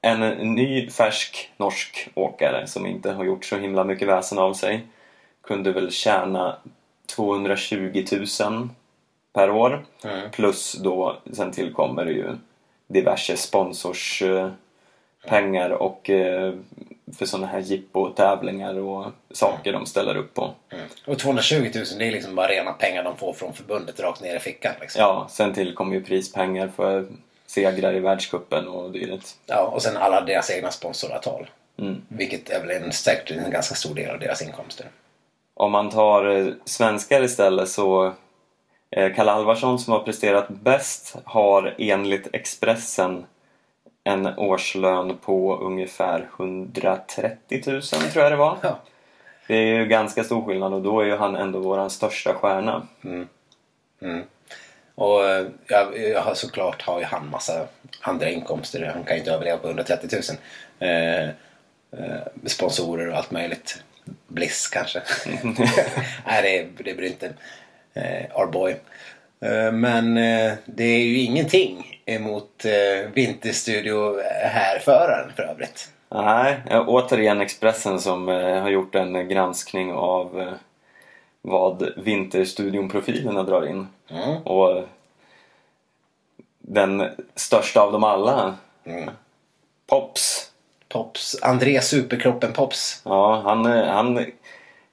[0.00, 0.20] en
[0.54, 4.86] ny färsk norsk åkare som inte har gjort så himla mycket väsen av sig
[5.46, 6.56] kunde väl tjäna
[7.16, 8.04] 220
[8.40, 8.68] 000
[9.32, 10.30] per år Mm.
[10.30, 12.36] plus då sen tillkommer det ju
[12.88, 14.50] diverse sponsors eh,
[15.28, 16.54] pengar och eh,
[17.18, 20.54] för sådana här jippo-tävlingar och saker de ställer upp på.
[20.70, 20.84] Mm.
[21.06, 24.36] Och 220 000 det är liksom bara rena pengar de får från förbundet rakt ner
[24.36, 24.72] i fickan.
[24.80, 25.02] Liksom.
[25.02, 27.06] Ja, sen tillkommer ju prispengar för
[27.46, 29.36] segrar i världscupen och dylikt.
[29.46, 31.50] Ja, och sen alla deras egna sponsoravtal.
[31.78, 32.02] Mm.
[32.08, 34.86] Vilket är väl en, säkert en ganska stor del av deras inkomster.
[35.54, 38.12] Om man tar eh, svenskar istället så
[38.90, 43.24] eh, Kalle Alvarsson som har presterat bäst har enligt Expressen
[44.06, 48.58] en årslön på ungefär 130 000 tror jag det var.
[48.62, 48.78] Ja.
[49.46, 52.86] Det är ju ganska stor skillnad och då är ju han ändå våran största stjärna.
[54.94, 57.66] Och eh, ja, jag har såklart har ju han massa
[58.00, 58.90] andra inkomster.
[58.94, 60.22] Han kan ju inte överleva på 130 000.
[60.90, 63.82] Eh, eh, sponsorer och allt möjligt.
[64.28, 65.02] Bliss kanske.
[66.26, 67.32] Nej, det, det bryr inte
[67.94, 68.76] eh, our boy.
[69.40, 75.90] Eh, men eh, det är ju ingenting emot eh, Vinterstudio härföraren för övrigt.
[76.08, 80.54] Nej, återigen Expressen som har gjort en granskning av
[81.42, 83.88] vad Vinterstudion-profilerna drar in.
[84.10, 84.42] Mm.
[84.42, 84.84] Och
[86.58, 88.54] den största av dem alla,
[88.86, 89.10] Mm.
[89.86, 90.50] Pops.
[90.88, 93.02] Pops, André Superkroppen Pops.
[93.04, 94.26] Ja, han, han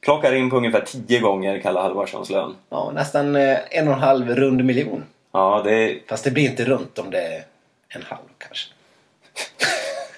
[0.03, 2.55] klockar in på ungefär 10 gånger Kalle Halvarssons lön.
[2.69, 5.03] Ja, nästan eh, en och en halv rund miljon.
[5.31, 7.43] Ja, det Fast det blir inte runt om det är
[7.89, 8.69] en halv kanske.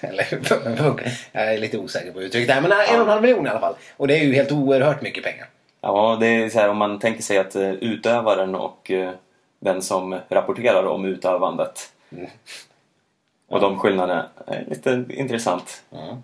[0.00, 0.26] Eller?
[1.32, 2.60] Jag är lite osäker på uttrycket där.
[2.60, 3.74] Men en och en halv miljon i alla fall.
[3.96, 5.48] Och det är ju helt oerhört mycket pengar.
[5.80, 9.10] Ja, det är så här om man tänker sig att eh, utövaren och eh,
[9.60, 11.92] den som rapporterar om utövandet
[13.48, 15.82] och de skillnaderna är lite intressant.
[15.92, 16.16] Eh,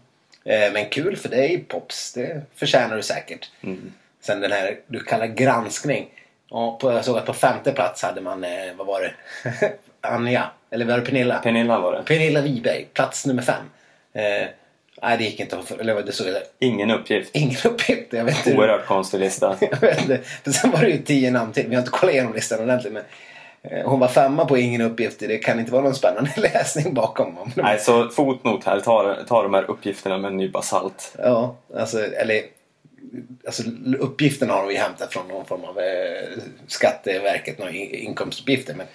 [0.45, 2.13] Men kul för dig Pops.
[2.13, 3.51] Det förtjänar du säkert.
[4.21, 6.09] Sen den här du kallar granskning.
[6.51, 9.13] På, jag såg att på femte plats hade man, eh, vad var det?
[10.01, 10.51] Anja.
[10.71, 11.39] Eller var det Pernilla?
[11.39, 12.03] Pernilla var det.
[12.03, 12.87] Pernilla Wiberg.
[12.95, 13.65] Plats nummer fem.
[14.15, 14.49] Eh,
[15.03, 15.71] nej, det gick inte att.
[15.71, 16.43] Eller det stod där.
[16.59, 17.31] Ingen uppgift.
[17.37, 18.13] Ingen uppgift.
[18.13, 18.59] Jag vet inte.
[18.59, 19.57] Oerhört konstig lista.
[19.61, 20.53] Jag vet inte.
[20.53, 21.69] Sen var det ju tio namn till.
[21.69, 22.93] Vi har inte kollat igenom listan ordentligt.
[22.93, 23.09] Men eh,
[23.85, 25.19] hon var femma på ingen uppgift.
[25.19, 27.39] Det kan inte vara någon spännande läsning bakom.
[27.39, 28.81] Om Nej, så fotnot här.
[28.81, 31.15] Ta, ta de här uppgifterna med en nypa salt.
[31.19, 32.43] Ja, alltså, eller
[33.47, 33.63] alltså,
[33.99, 38.75] uppgifterna har de ju hämtat från någon form av eh, Skatteverket, några in- inkomstuppgifter.
[38.75, 38.87] Men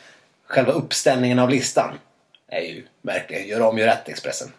[0.47, 1.99] själva uppställningen av listan
[2.47, 4.51] är ju verkligen gör om, gör rätt Expressen.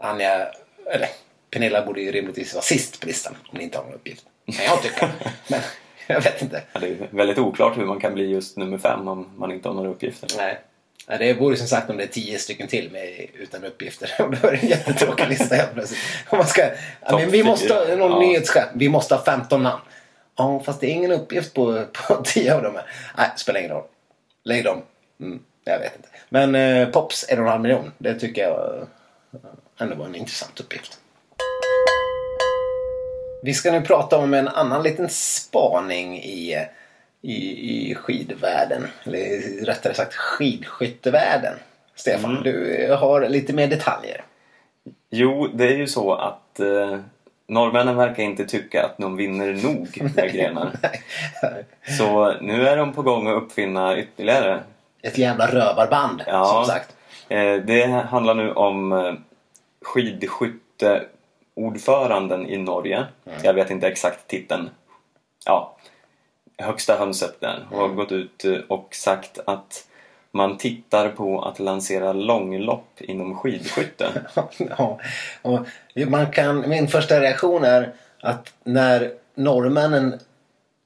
[0.00, 0.48] Anja,
[0.94, 1.08] eller
[1.50, 4.24] Pernilla borde ju rimligtvis vara sist på listan om ni inte har någon uppgift.
[4.56, 5.10] Kan jag tycka.
[5.48, 5.60] Men
[6.14, 6.62] jag vet inte.
[6.72, 9.68] Ja, det är väldigt oklart hur man kan bli just nummer fem om man inte
[9.68, 10.28] har några uppgifter.
[10.36, 10.60] Nej.
[11.08, 14.10] Nej, det vore som sagt om det är tio stycken till med, utan uppgifter.
[14.18, 16.00] Då är det en jättetråkig lista helt plötsligt.
[16.28, 16.62] Om man ska,
[17.06, 18.18] ja, men vi måste någon Ja.
[18.20, 18.64] nyhetschef.
[18.74, 19.82] Vi måste ha 15 namn.
[20.36, 22.74] Ja, fast det är ingen uppgift på, på 10 av dem.
[22.74, 22.84] här.
[23.16, 23.84] Nej, spelar ingen roll.
[24.44, 24.82] Lägg dem.
[25.20, 26.08] Mm, jag vet inte.
[26.28, 27.92] Men eh, Pops, en och en halv miljon.
[27.98, 29.38] Det tycker jag eh,
[29.78, 30.99] ändå var en intressant uppgift.
[33.42, 36.66] Vi ska nu prata om en annan liten spaning i,
[37.22, 37.36] i,
[37.90, 38.86] i skidvärlden.
[39.04, 41.54] Eller rättare sagt skidskyttevärlden.
[41.94, 44.24] Stefan, du har lite mer detaljer.
[45.10, 46.98] Jo, det är ju så att eh,
[47.48, 50.70] norrmännen verkar inte tycka att de vinner nog med grenar.
[51.98, 54.60] Så nu är de på gång att uppfinna ytterligare.
[55.02, 56.44] Ett jävla rövarband, Ja.
[56.44, 56.96] som sagt.
[57.28, 59.12] Eh, det handlar nu om eh,
[61.60, 63.06] skidskytteordföranden i Norge.
[63.42, 64.70] Jag vet inte exakt titeln.
[65.46, 65.76] Ja,
[66.58, 67.66] högsta hönset där.
[67.70, 69.86] Och har gått ut eh, och sagt att
[70.32, 74.22] man tittar på att lansera långlopp inom skidskytte.
[74.58, 75.00] ja,
[75.42, 75.66] och
[76.08, 80.18] man kan, min första reaktion är att när norrmännen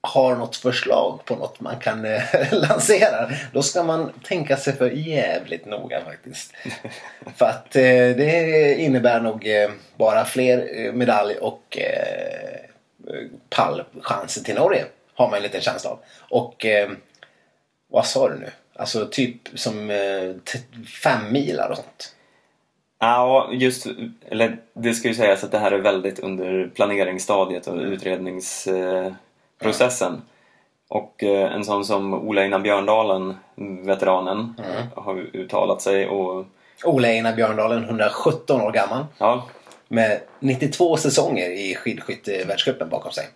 [0.05, 4.91] har något förslag på något man kan eh, lansera då ska man tänka sig för
[4.91, 6.53] jävligt noga faktiskt.
[7.37, 7.83] för att eh,
[8.17, 12.71] det innebär nog eh, bara fler eh, medalj och eh,
[13.51, 15.99] pallchanser till Norge har man en liten känsla av.
[16.31, 16.67] Och
[17.91, 18.51] vad sa du nu?
[18.77, 19.91] Alltså typ som
[21.03, 22.15] fem milar och sånt.
[22.99, 23.87] Ja, just,
[24.29, 27.83] eller det ska ju sägas att det här är väldigt under planeringsstadiet och
[29.69, 30.23] utredningsprocessen.
[30.89, 33.35] Och eh, en sån som Ola Einar Björndalen,
[33.85, 34.55] veteranen,
[34.95, 36.47] har uttalat sig och
[36.85, 39.07] Ola Einar Björndalen, 117 år gammal.
[39.19, 39.49] ja,
[39.89, 43.29] Med 92 säsonger i skidskyttevärldscupen bakom sig.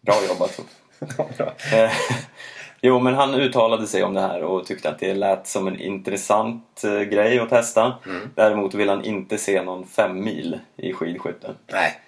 [0.00, 0.60] bra jobbat.
[1.38, 1.52] Bra.
[1.72, 1.90] Eh,
[2.80, 5.80] jo, men han uttalade sig om det här och tyckte att det lät som en
[5.80, 7.94] intressant eh, grej att testa.
[8.34, 11.54] Däremot vill han inte se någon fem mil i skidskytte.
[11.72, 12.00] Nej.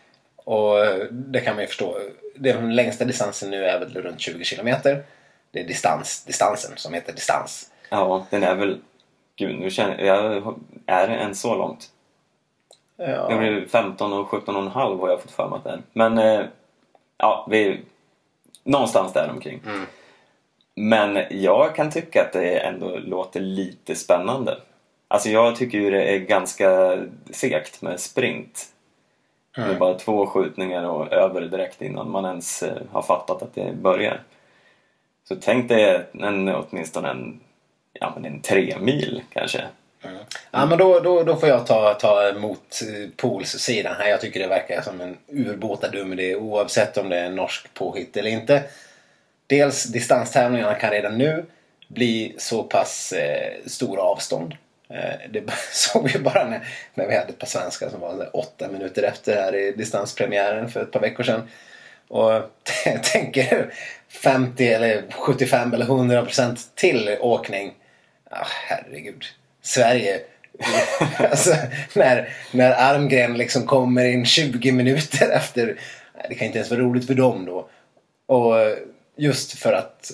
[0.45, 1.99] Och eh, det kan man ju förstå.
[2.37, 5.05] Den längsta distansen nu är väl runt 20 kilometer.
[5.51, 7.71] Det är distans, distansen som heter distans.
[7.91, 8.79] Ja, den är väl...
[9.37, 10.55] Gud, nu känner jag...
[10.87, 11.91] Är det än så långt?
[12.97, 13.37] Det Ja.
[13.39, 15.81] blir 15 och 17 och en halv har jag fått för mig att det är.
[15.93, 16.47] Men eh,
[17.19, 17.81] ja, vi...
[18.65, 19.61] Någonstans där omkring.
[20.75, 24.59] Men jag kan tycka att det ändå låter lite spännande.
[25.09, 26.99] Alltså jag tycker ju det är ganska
[27.31, 28.67] segt med sprint.
[29.55, 33.55] Det är bara två skjutningar och över direkt innan man ens eh, har fattat att
[33.55, 34.23] det börjar.
[35.29, 37.41] Så tänk dig en, åtminstone en,
[37.93, 39.65] ja, men en tre mil kanske.
[40.51, 44.09] Ja, men då, då, då får jag ta, ta emot eh, Pools sidan här.
[44.09, 47.75] Jag tycker det verkar som en urbåta dum idé oavsett om det är en norsk
[47.75, 48.63] påhitt eller inte.
[49.47, 51.45] Dels distanstävlingarna kan redan nu
[51.89, 54.55] bli så pass eh, stora avstånd.
[54.95, 58.69] Eh, det såg vi bara när, när vi hade ett par svenskar som var åtta
[58.69, 61.49] minuter efter här i distanspremiären för ett par veckor sedan.
[62.09, 62.43] Och
[63.13, 63.75] tänker
[64.09, 67.75] 50 eller 75 eller 100 procent till åkning.
[68.31, 69.25] Ah, herregud.
[69.63, 70.21] Sverige.
[71.19, 71.55] alltså,
[71.95, 75.79] när, när Armgren liksom kommer in 20 minuter efter.
[76.29, 77.69] Det kan inte ens vara roligt för dem då.
[78.27, 78.55] Och
[79.17, 80.11] just för att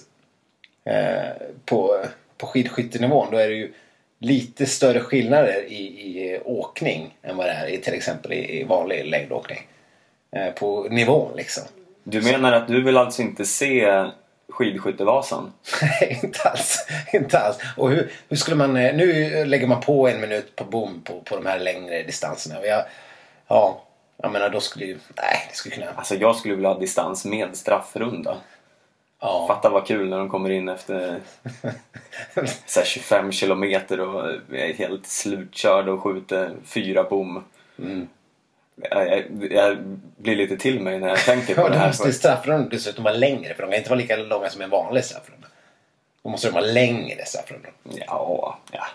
[0.84, 2.04] eh, på,
[2.38, 3.72] på skidskyttenivån då är det ju
[4.20, 8.64] lite större skillnader i, i åkning än vad det är i till exempel i, i
[8.64, 9.66] vanlig längdåkning.
[10.36, 11.62] Eh, på nivån liksom.
[12.04, 14.04] Du menar att du vill alltså inte se
[14.48, 15.52] skidskyttevasan?
[15.82, 16.86] Nej, inte alls.
[17.12, 17.58] Inte alls.
[17.76, 18.76] Och hur, hur skulle man...
[18.76, 22.66] eh, Nu lägger man på en minut på bom på, på de här längre distanserna.
[22.66, 22.84] Jag,
[23.48, 23.82] ja,
[24.22, 24.98] jag menar då skulle ju...
[25.16, 25.86] Nej, det skulle kunna...
[25.94, 28.36] Alltså jag skulle vilja ha distans med straffrunda.
[29.20, 29.46] Ja.
[29.48, 31.20] Fatta vad kul när de kommer in efter
[32.66, 37.44] så här 25 kilometer och är helt slutkörd och skjuter fyra bom.
[38.90, 39.76] Jag, jag, jag
[40.16, 41.86] blir lite till mig när jag tänker på Ja, det då här.
[41.86, 43.54] måste ju straffrundan dessutom vara längre.
[43.54, 45.46] För de kan inte vara lika långa som en vanlig straffrunda.
[46.22, 47.70] Då måste de vara längre straffrundor.
[47.82, 48.86] Ja, ja,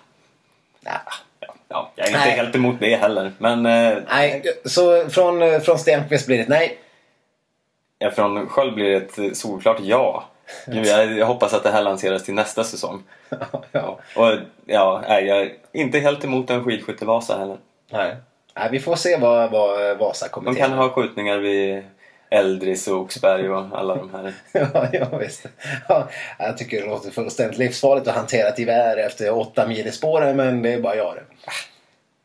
[0.83, 0.91] ja,
[1.39, 1.91] ja.
[1.95, 2.31] Jag är inte Nej.
[2.37, 3.31] helt emot det heller.
[3.37, 6.77] Men eh, nej, så från, från Stenqvist blir det nej.
[8.15, 10.23] Från Sköld blir det ett solklart ja.
[10.67, 13.03] Gud, Jag, hoppas att det här lanseras till nästa säsong.
[13.71, 13.99] ja.
[14.15, 14.31] Och
[14.65, 17.57] ja, nej, jag är inte helt emot en skidskyttevasa heller.
[17.91, 18.15] Nej.
[18.55, 18.67] nej.
[18.71, 20.55] Vi får se vad, vad De Vasakommittén...
[20.55, 21.83] kan ha skjutningar vid
[22.29, 24.33] Eldris och Oxberg och alla de här.
[24.51, 25.45] ja, ja, visst.
[25.89, 29.91] Ja, jag tycker det låter fullständigt livsfarligt att hantera ett gevär efter åtta mil i
[29.91, 31.23] spåren, men det är bara jag det.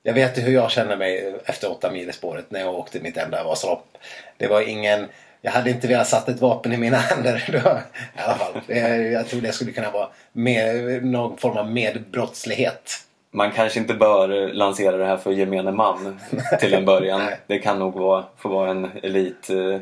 [0.02, 3.16] Jag vet hur jag känner mig efter åtta mil i spåret när jag åkte mitt
[3.16, 3.98] enda Vasalopp.
[4.36, 5.08] Det var ingen...
[5.42, 7.60] Jag hade inte velat satt ett vapen i mina händer.
[7.64, 7.82] Var,
[8.16, 8.76] I alla fall.
[9.12, 13.06] Jag tror det skulle kunna vara med, någon form av medbrottslighet.
[13.32, 16.20] Man kanske inte bör lansera det här för gemene man
[16.60, 17.22] till en början.
[17.46, 19.80] Det kan nog vara, få vara en elit eh,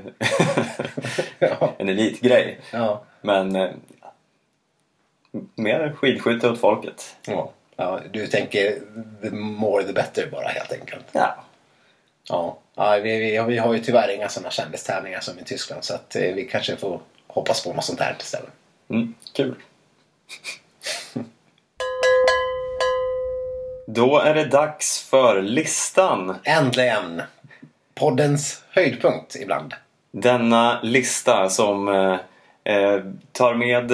[1.79, 2.61] en elitgrej.
[2.73, 3.03] Ja.
[3.21, 3.71] Men eh,
[5.55, 7.17] mer skidskytte åt folket.
[7.27, 7.51] Ja.
[7.77, 8.01] ja.
[8.11, 8.75] Du tänker
[9.23, 11.05] the more the better bara helt enkelt.
[11.13, 11.45] Ja.
[12.29, 15.95] Ja, ja vi, vi, vi har ju tyvärr inga sådana kändistävlingar som i Tyskland så
[15.95, 18.51] att eh, vi kanske får hoppas på något sånt här istället.
[18.91, 19.55] Mm, kul.
[23.87, 26.37] Då är det dags för listan.
[26.45, 27.23] Äntligen!
[27.95, 29.75] Poddens höjdpunkt ibland.
[30.11, 32.19] Denna lista som eh,
[32.75, 33.01] eh,
[33.33, 33.91] tar med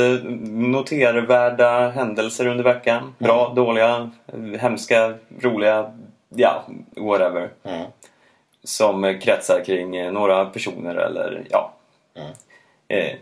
[0.49, 3.15] notervärda händelser under veckan.
[3.19, 5.93] Bra, dåliga, eh, hemska, roliga,
[6.29, 6.65] ja,
[6.97, 7.51] whatever.
[7.63, 7.87] Mm.
[8.65, 11.75] Som kretsar kring eh, några personer eller ja.
[12.89, 13.17] Eh,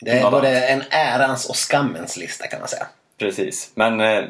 [0.00, 2.86] Det är både en ärans och skammens lista kan man säga.
[3.18, 4.24] precis, men eh,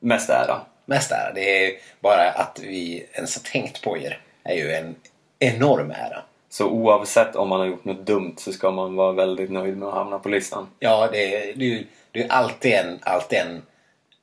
[0.00, 0.60] mest ära.
[0.86, 1.32] Mest ära.
[1.34, 4.94] Det är bara att vi ens har tänkt på er är ju en
[5.38, 6.22] enorm ära.
[6.48, 9.88] Så oavsett om man har gjort något dumt så ska man vara väldigt nöjd med
[9.88, 10.68] att hamna på listan.
[10.78, 13.62] Ja, det är, det är, ju- det är alltid en, alltid en,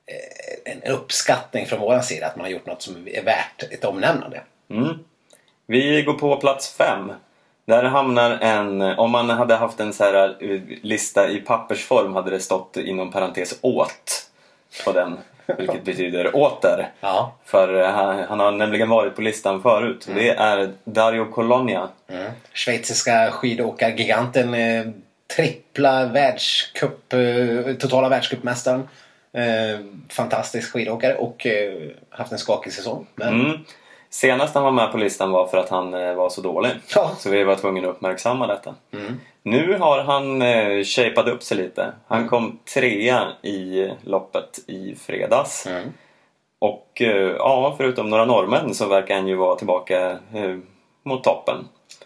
[0.06, 3.86] eh, en uppskattning från vår sida att man har gjort något som är värt ett
[3.86, 4.42] omnämnande.
[4.70, 5.00] Mm.
[5.72, 7.12] Vi går på plats fem.
[7.66, 12.32] Där hamnar en, om man hade haft en så här eh, lista i pappersform hade
[12.32, 14.30] det stått inom parentes åt
[14.86, 15.18] på den.
[15.58, 16.90] vilket betyder åter.
[17.02, 17.36] Ja.
[17.46, 20.08] För eh, han, han har nämligen varit på listan förut.
[20.16, 21.90] Det är Dario Colonia.
[22.10, 22.32] Mm.
[22.54, 24.54] Schweiziska skidåkargiganten.
[24.54, 24.86] Eh,
[25.36, 28.88] trippla världscup, eh, totala världscupmästaren.
[29.34, 29.80] Eh,
[30.10, 31.48] fantastisk skidåkare och
[32.10, 33.08] haft en skakig säsong.
[33.16, 33.58] Men Mm.
[34.14, 36.72] Senast han var med på listan var för att han eh, var så dålig.
[36.96, 37.12] Ja.
[37.18, 38.76] Så vi var tvungna att uppmärksamma detta.
[39.44, 41.94] Nu har han eh, shapat upp sig lite.
[42.08, 45.68] Han kom trea i loppet i fredags.
[45.68, 45.94] Mm.
[46.60, 50.58] Och eh, ja, förutom några norrmän så verkar han ju vara tillbaka eh,
[51.04, 51.56] mot toppen.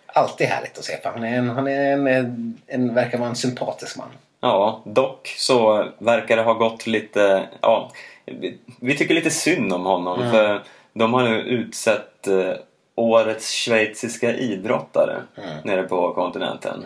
[0.07, 1.09] alltid härligt att se på.
[1.09, 4.07] Han, är en, han är en, en, en, verkar vara en sympatisk man.
[4.39, 7.47] Ja, dock så verkar det ha gått lite...
[7.61, 7.91] Ja,
[8.25, 10.63] vi, vi tycker lite synd om honom för
[10.95, 12.53] de har nu utsett eh,
[12.95, 15.21] årets schweiziska idrottare
[15.63, 16.85] nere på kontinenten.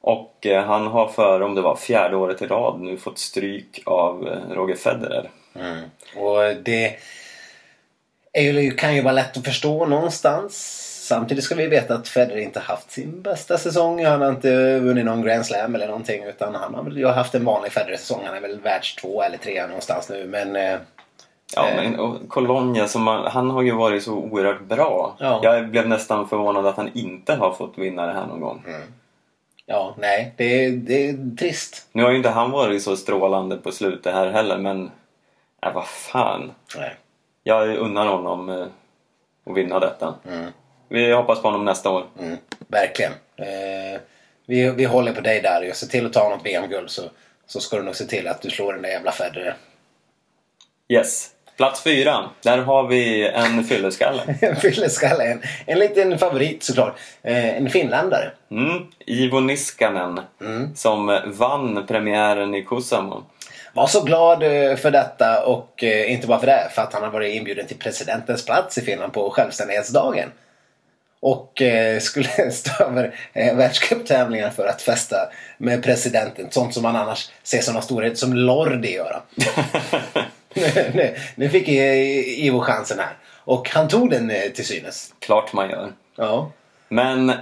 [0.00, 3.82] Och eh, han har för, om det var fjärde året i rad, nu fått stryk
[3.86, 5.30] av eh, Roger Federer.
[6.16, 6.98] Och det
[8.32, 10.80] är ju, kan ju vara lätt att förstå någonstans.
[11.08, 14.04] Samtidigt ska vi veta att Federer inte haft sin bästa säsong.
[14.04, 16.22] Han har inte vunnit någon Grand Slam eller någonting.
[16.24, 18.20] Utan han har väl haft en vanlig Federer-säsong.
[18.26, 20.26] Han är väl världs två eller tre någonstans nu.
[20.26, 20.78] Men eh,
[21.56, 21.76] Ja, Eh.
[21.76, 25.16] men och Colonia, som man, han har ju varit så oerhört bra.
[25.18, 25.40] Ja.
[25.42, 28.64] Jag blev nästan förvånad att han inte har fått vinna det här någon gång.
[29.66, 30.32] ja, nej.
[30.36, 31.88] Det, är- det är trist.
[31.92, 34.90] Nu har ju inte han varit så strålande på slutet här heller, men...
[35.66, 36.52] Äh, vad fan.
[36.78, 36.94] Nej.
[37.42, 38.66] Jag unnar honom eh,
[39.46, 40.14] att vinna detta.
[40.88, 42.04] Vi hoppas på honom nästa år.
[42.20, 42.36] Mm,
[42.68, 43.12] verkligen.
[43.36, 44.00] Eh,
[44.46, 45.72] vi, vi håller på dig där.
[45.74, 47.02] Se till att ta något VM-guld så,
[47.46, 49.56] så ska du nog se till att du slår den där jävla Federer.
[50.88, 51.30] Yes.
[51.56, 52.30] Plats fyra.
[52.42, 54.22] Där har vi en fylleskalle.
[54.40, 55.24] En fylleskalle.
[55.24, 56.94] En, en liten favorit såklart.
[57.22, 58.30] Eh, en finländare.
[58.50, 58.86] Mm.
[59.06, 60.20] Ivo Niskanen.
[60.74, 63.24] Som vann premiären i Kuusamo.
[63.72, 66.68] Var så glad eh, för detta och eh, inte bara för det.
[66.74, 70.28] För att han har varit inbjuden till presidentens plats i Finland på självständighetsdagen.
[71.20, 75.16] Och eh, skulle stå över eh, världscuptävlingar för att festa
[75.58, 76.46] med presidenten.
[76.50, 79.22] Sånt som man annars ser som någon storhet som Lordi göra.
[81.34, 83.16] nu, fick eh, Ivo chansen här.
[83.38, 85.14] Och han tog den eh, till synes.
[85.18, 85.92] Klart man gör.
[86.16, 86.50] Ja.
[86.88, 87.32] Men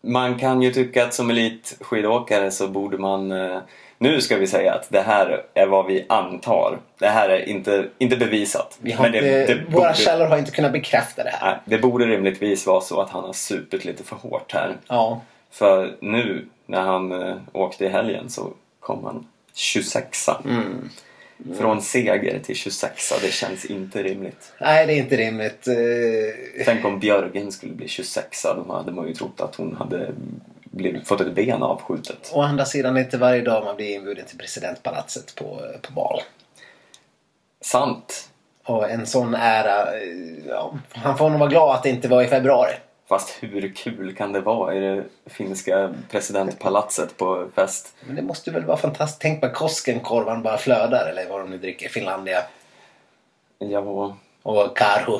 [0.00, 3.32] man kan ju tycka att som elitskidåkare så borde man...
[3.32, 3.58] eh,
[3.98, 6.78] Nu ska vi säga att det här är vad vi antar.
[6.98, 8.78] Det här är inte, inte bevisat.
[8.80, 11.50] Vi har Men det, inte, det, våra borde, källor har inte kunnat bekräfta det här.
[11.50, 14.76] nej, det borde rimligtvis vara så att han har supit lite för hårt här.
[14.88, 15.20] Ja.
[15.50, 17.12] För nu när han
[17.52, 18.50] åkte i helgen så
[18.80, 20.90] kom han 26 Mm.
[21.58, 24.52] Från seger till 26 det känns inte rimligt.
[24.60, 25.68] Nej, det är inte rimligt.
[25.68, 30.12] Eh, Tänk om Björgen skulle bli 26 då hade man ju trott att hon hade
[30.64, 32.30] blivit, fått ett ben avskjutet.
[32.34, 35.92] Å andra sidan är det inte varje dag man blir inbjuden till presidentpalatset på, på
[35.92, 36.20] bal.
[37.60, 38.28] Sant.
[38.64, 42.22] Och en sån ära, eh, ja, han får nog vara glad att det inte var
[42.22, 42.72] i februari.
[43.08, 47.94] Fast hur kul kan det vara i det finska presidentpalatset på fest?
[48.06, 49.20] Men det måste väl vara fantastiskt.
[49.20, 51.88] Tänk på Koskenkorvan bara flödar eller vad de nu dricker.
[51.88, 52.42] Finlandia
[53.58, 55.18] Ja, och Karhu.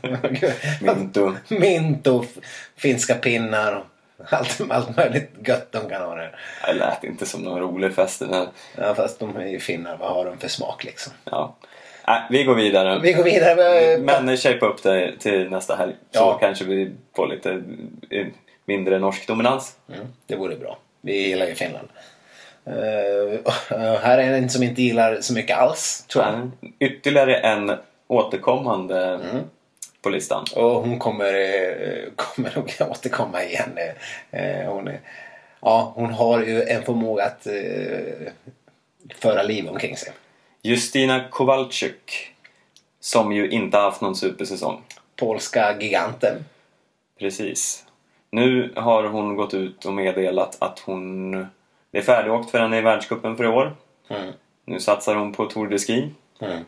[0.82, 1.32] Mintu.
[1.48, 2.44] Mint och f-
[2.76, 3.74] finska pinnar
[4.18, 6.38] och allt, allt möjligt gött de kan ha där.
[6.66, 8.48] Det lät inte som någon rolig fest den här.
[8.76, 9.96] Ja, fast de är ju finnar.
[9.96, 11.12] Vad har de för smak liksom?
[11.24, 11.56] Ja.
[12.06, 12.98] Nej, vi går vidare.
[13.02, 13.54] Vi går vidare.
[13.98, 15.92] med- Men shape upp det till nästa helg.
[16.10, 16.38] Så Ja.
[16.40, 17.62] kanske vi får lite
[18.10, 18.26] eh,
[18.64, 19.76] mindre norsk dominans.
[19.94, 20.78] Mm, det vore bra.
[21.00, 21.88] Vi gillar ju Finland.
[22.66, 26.32] Eh, här är en som inte gillar så mycket alls, tror jag.
[26.32, 27.72] Men Ytterligare en
[28.08, 29.42] återkommande Mm.
[30.02, 30.44] på listan.
[30.56, 33.78] Och hon kommer, eh, kommer nog återkomma igen.
[34.30, 34.90] Eh, Hon,
[35.60, 37.52] ja, hon har ju en förmåga att eh,
[39.14, 40.12] föra liv omkring sig.
[40.62, 42.34] Justina Kowalczyk.
[43.00, 44.82] Som ju inte haft någon supersäsong.
[45.16, 46.44] Polska giganten.
[47.18, 47.86] Precis.
[48.30, 51.32] Nu har hon gått ut och meddelat att hon...
[51.90, 53.76] Det är färdigåkt för henne i världscupen för i år.
[54.08, 54.32] Mm.
[54.64, 56.10] Nu satsar hon på Tour de Ski.
[56.40, 56.64] Mm.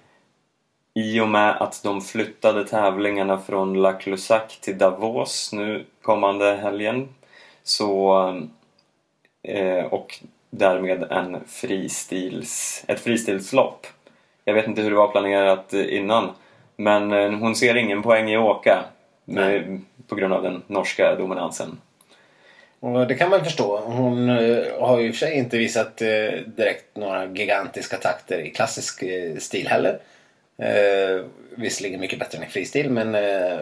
[0.94, 7.08] I och med att de flyttade tävlingarna från La Clusaz till Davos nu kommande helgen.
[7.62, 8.18] Så...
[9.42, 10.20] Eh, och
[10.58, 13.86] därmed en fristils, ett fristilslopp.
[14.44, 16.30] Jag vet inte hur det var planerat innan.
[16.76, 18.84] Men eh, hon ser ingen poäng i att åka.
[19.24, 21.78] Med, på grund av den norska dominansen.
[23.08, 23.80] Det kan man förstå.
[23.80, 28.38] Hon eh, har ju i och för sig inte visat eh, direkt några gigantiska takter
[28.38, 29.04] i klassisk
[29.38, 29.98] stil heller.
[30.58, 31.24] Eh,
[31.54, 33.60] visserligen mycket bättre än i fristil men eh,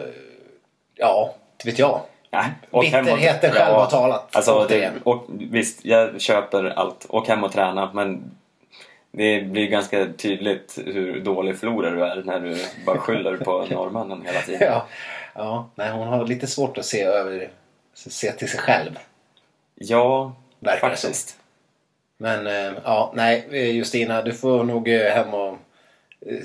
[0.95, 2.01] ja, inte vet jag.
[2.33, 2.49] Nej,
[2.81, 4.35] Bitterheten själv har talat.
[4.35, 7.05] Alltså, det, och, visst, jag köper allt.
[7.09, 8.31] Åk hem och träna, men
[9.11, 14.25] Det blir ganska tydligt hur dålig förlorare du är när du bara skyller på norrmännen
[14.25, 14.61] hela tiden.
[14.61, 14.87] Ja,
[15.35, 15.69] ja.
[15.75, 17.49] Nej, hon har lite svårt att se över
[17.93, 18.99] se till sig själv.
[19.75, 21.37] Ja, Verkar faktiskt.
[22.17, 25.57] Men eh, ja, nej eh, Justina, du får nog eh, hem och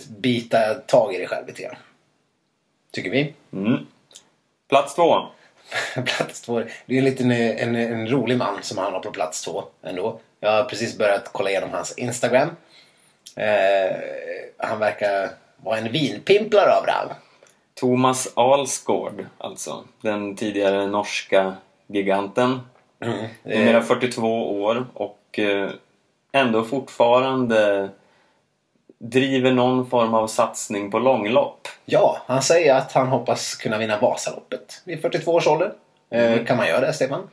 [0.09, 1.77] bita tag i dig själv lite grann.
[2.91, 3.35] Tycker vi.
[3.53, 3.87] Mm.
[4.69, 5.27] Plats två.
[5.95, 6.63] plats två.
[6.87, 9.65] Det är en liten eh, en, en rolig man som han har på plats två
[9.83, 10.21] ändå.
[10.41, 12.49] Jag har precis börjat kolla igenom hans Instagram.
[13.37, 13.97] Eh,
[14.57, 17.09] han verkar vara en vinpimplare av rang.
[17.75, 19.85] Thomas Alsgaard, alltså.
[20.01, 21.57] Den tidigare norska
[21.87, 22.61] giganten.
[23.43, 25.71] Numera 42 år och eh,
[26.33, 27.89] ändå fortfarande
[29.01, 31.69] driver någon form av satsning på långlopp.
[31.85, 35.73] Ja, han säger att han hoppas kunna vinna Vasaloppet vid 42 års ålder.
[36.11, 37.29] Eh, Kan man göra det, Stefan?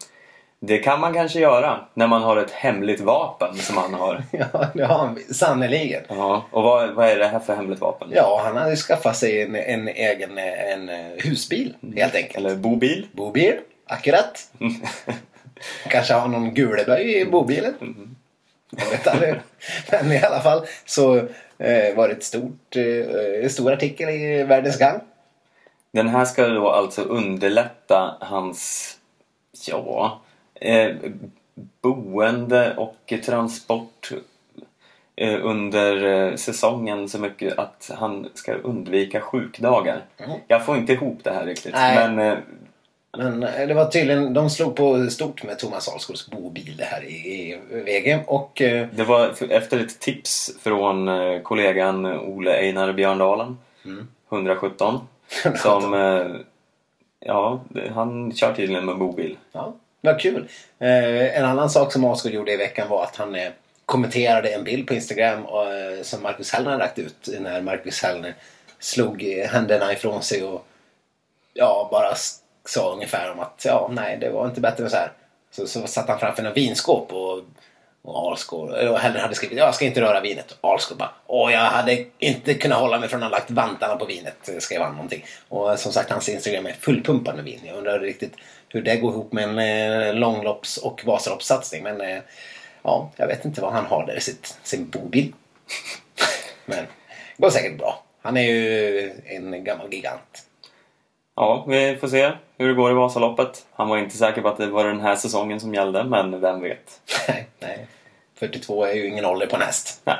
[0.59, 4.23] Det kan man kanske göra när man har ett hemligt vapen som han har.
[4.31, 6.03] Ja, det har han sannerligen.
[6.09, 8.07] Ja, och vad, vad är det här för hemligt vapen?
[8.11, 12.35] Ja, han hade skaffat sig en, en egen en eh, husbil helt enkelt.
[12.37, 13.07] Eller bobil?
[13.11, 13.53] Bobil,
[13.87, 14.51] akkurat.
[15.89, 17.75] Kanske har någon guleböj i bobilen.
[18.77, 19.35] Jag vet aldrig.
[19.91, 21.27] Men i alla fall så
[21.57, 24.99] eh, var det ett stort, eh, stor artikel i Världens Gang.
[25.91, 28.91] Den här ska då alltså underlätta hans,
[29.67, 30.21] ja,
[30.55, 30.95] eh,
[31.81, 34.11] boende och transport
[35.15, 40.01] eh, under eh, säsongen så mycket att han ska undvika sjukdagar.
[40.47, 41.73] Jag får inte ihop det här riktigt.
[41.73, 41.95] Nej.
[41.95, 42.37] Men eh,
[43.17, 47.15] Men eh, det var tydligen, de slog på stort med Thomas Alsgaards bobil här i,
[47.15, 48.19] i VG.
[48.27, 53.57] Och eh, det var efter ett tips från eh, kollegan Ole Einar Björndalen,
[54.31, 54.99] 117,
[55.55, 55.93] som
[57.19, 57.61] Ja,
[57.93, 59.37] han kör tydligen med bobil.
[59.51, 60.47] Ja, vad kul.
[60.79, 63.37] En annan sak som Asgård gjorde i veckan var att han
[63.85, 65.45] kommenterade en bild på Instagram
[66.01, 68.33] som Marcus Hellner lagt ut när Marcus Hellner
[68.79, 70.67] slog händerna ifrån sig och
[71.53, 72.15] ja, bara
[72.65, 75.11] sa ungefär om att ja, nej, det var inte bättre än så här.
[75.51, 77.41] Så, så satt han framför en vinskåp och,
[78.01, 80.57] och Alsgaard, och Hellner hade skrivit jag ska inte röra vinet.
[80.61, 84.05] Alsgaard bara åh, jag hade inte kunnat hålla mig från att ha lagt vantarna på
[84.05, 85.25] vinet, skrev han någonting.
[85.49, 87.59] Och som sagt, hans Instagram är fullpumpad med vin.
[87.63, 88.33] Jag undrar riktigt
[88.69, 91.83] hur det går ihop med en eh, långlopps och Vasaloppssatsning.
[91.83, 92.19] Men eh,
[92.83, 95.33] ja, jag vet inte vad han har där i sitt, sin bobil.
[96.65, 96.85] Men
[97.37, 98.03] det går säkert bra.
[98.21, 100.44] Han är ju en gammal gigant.
[101.35, 103.65] Ja, vi får se hur det går i Vasaloppet.
[103.73, 106.61] Han var inte säker på att det var den här säsongen som gällde, men vem
[106.61, 107.01] vet?
[107.27, 107.87] Nej, nej.
[108.35, 110.01] 42 är ju ingen ålder på en häst.
[110.03, 110.17] Nej.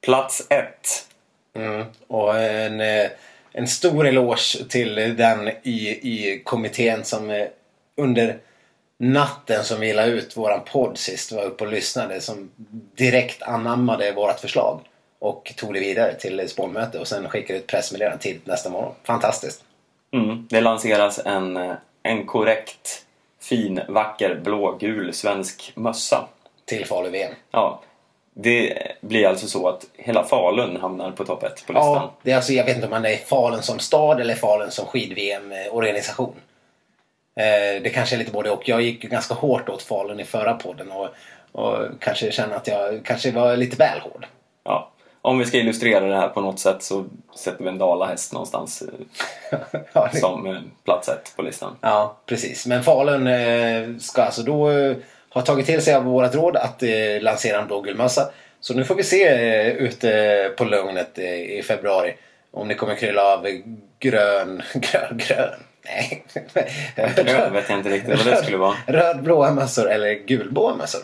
[0.00, 1.08] Plats ett.
[1.54, 1.84] Mm.
[2.06, 3.10] Och en, eh,
[3.52, 7.46] en stor eloge till den i, i kommittén som eh,
[7.96, 8.38] under
[8.98, 12.50] natten som vi la ut våran podd sist var uppe och lyssnade som
[12.96, 14.80] direkt anammade vårat förslag
[15.18, 18.94] och tog det vidare till spårmöte och sen skickade ut pressmeddelande tidigt nästa morgon.
[19.02, 19.64] Fantastiskt!
[20.12, 20.46] Mm.
[20.50, 23.04] Det lanseras en, eh, en korrekt,
[23.40, 26.28] fin, vacker, blågul svensk mössa.
[26.64, 27.34] Till Falu-VM.
[27.50, 27.80] Ja,
[28.34, 31.94] det blir alltså så att hela Falun hamnar på topp ett på listan.
[31.94, 34.70] Ja, det är alltså, jag vet inte om man är Falun som stad eller Falun
[34.70, 36.34] som skid-VM-organisation.
[37.36, 38.68] Eh, det kanske är lite både och.
[38.68, 41.08] Jag gick ganska hårt åt Falun i förra podden och,
[41.52, 44.26] och kanske känner att jag kanske var lite väl hård.
[44.64, 44.91] Ja.
[45.24, 47.04] Om vi ska illustrera det här på något sätt så
[47.36, 49.58] sätter vi en dalahäst någonstans eh,
[49.92, 51.76] ja, det, som eh, plats ett på listan.
[51.80, 52.66] ja, precis.
[52.66, 54.70] Men Falun eh, ska alltså då
[55.30, 56.82] ha tagit till sig av vårt råd att
[57.20, 58.30] lansera en blågul mössa.
[58.60, 62.14] Så nu får vi se ute på Lugnet i februari
[62.52, 63.46] om det kommer krylla av
[63.98, 65.60] grön, grön, grön.
[65.84, 66.24] Nej.
[67.16, 68.76] Grön vet jag inte riktigt vad det skulle vara.
[68.86, 71.00] Rödblåa mössor eller gulblåa mössor.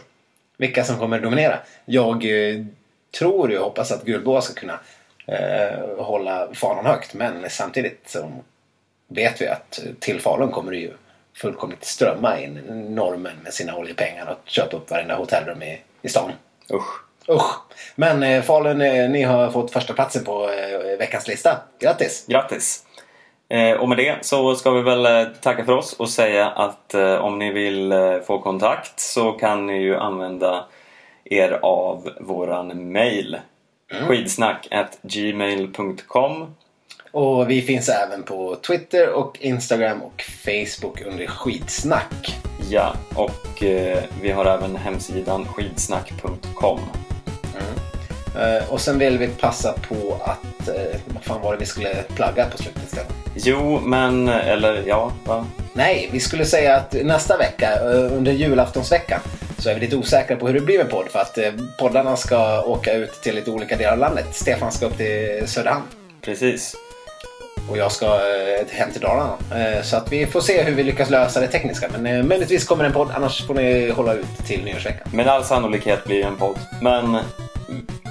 [0.56, 1.58] Vilka som kommer dominera.
[1.84, 2.24] Jag
[3.18, 4.80] tror och hoppas att gulblåa ska kunna
[5.26, 7.14] eh, hålla fanan högt.
[7.14, 8.32] Men samtidigt så
[9.08, 10.92] vet vi att till Falun kommer det ju
[11.36, 12.54] fullkomligt strömma in
[12.94, 16.32] norrmän med sina oljepengar och köpa upp varenda hotellrum i, i stan.
[16.72, 17.04] Usch.
[17.28, 17.54] Usch!
[17.94, 21.58] Men eh, Falun, eh, ni har fått första platsen på eh, veckans lista.
[21.78, 22.24] Grattis!
[22.28, 22.84] Grattis!
[23.50, 26.94] Eh, och med det så ska vi väl eh, tacka för oss och säga att
[26.94, 27.94] eh, om ni vill
[28.26, 30.64] få kontakt så kan ni ju använda
[31.30, 33.38] er av våran mail.
[34.08, 36.54] Skidsnack at gmail.com
[37.10, 42.38] Och vi finns även på Twitter och Instagram och Facebook under Skitsnack.
[42.70, 46.80] Ja, och eh, vi har även hemsidan skidsnack.com.
[48.38, 50.68] Eh, och sen vill vi passa på att...
[50.68, 53.12] Eh, vad fan var det vi skulle plugga på slutet Stefan?
[53.34, 55.46] Jo, men eller ja, va?
[55.72, 59.20] Nej, vi skulle säga att nästa vecka, eh, under julaftonsveckan,
[59.58, 62.16] så är vi lite osäkra på hur det blir med podd för att eh, poddarna
[62.16, 64.26] ska åka ut till lite olika delar av landet.
[64.32, 65.84] Stefan ska upp till Söderhamn
[66.22, 66.76] Precis.
[67.70, 69.36] och jag ska eh, hem till Dalarna.
[69.54, 71.88] Eh, Så att vi får se hur vi lyckas lösa det tekniska.
[71.98, 75.08] Men möjligtvis kommer en podd, annars får ni hålla ut till nyårsveckan.
[75.12, 76.58] Med all sannolikhet blir det en podd.
[76.82, 77.18] Men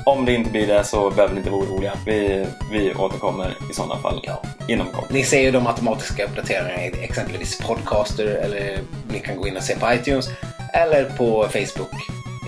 [0.05, 1.93] om det inte blir det så behöver ni inte vara oroliga.
[2.05, 4.41] Vi, vi återkommer i sådana fall Ja.
[4.67, 5.09] inom kort.
[5.09, 8.79] Ni ser ju de automatiska uppdateringarna i exempelvis Podcaster eller
[9.11, 10.29] ni kan gå in och se på iTunes
[10.73, 11.91] eller på Facebook,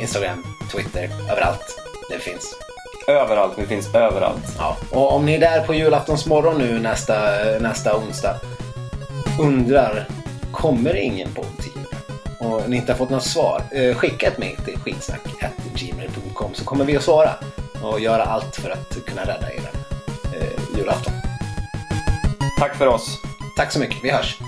[0.02, 1.80] Instagram, Twitter, överallt
[2.10, 2.56] det finns.
[3.08, 4.56] Överallt, vi finns överallt.
[4.58, 4.78] Ja.
[4.92, 7.16] Och om ni är där på julaftonsmorgon nu nästa,
[7.60, 8.36] nästa onsdag
[9.40, 10.08] undrar
[10.52, 11.46] kommer det ingen podd?
[12.40, 16.86] Och ni inte har fått något svar, eh, skicka ett mejl till skitsnack.gmail.com så kommer
[16.86, 17.36] vi att svara
[17.84, 19.70] och göra allt för att kunna rädda er
[20.34, 21.14] eh, julafton.
[22.60, 23.18] Tack för oss.
[23.58, 24.40] Tack så mycket, vi hörs!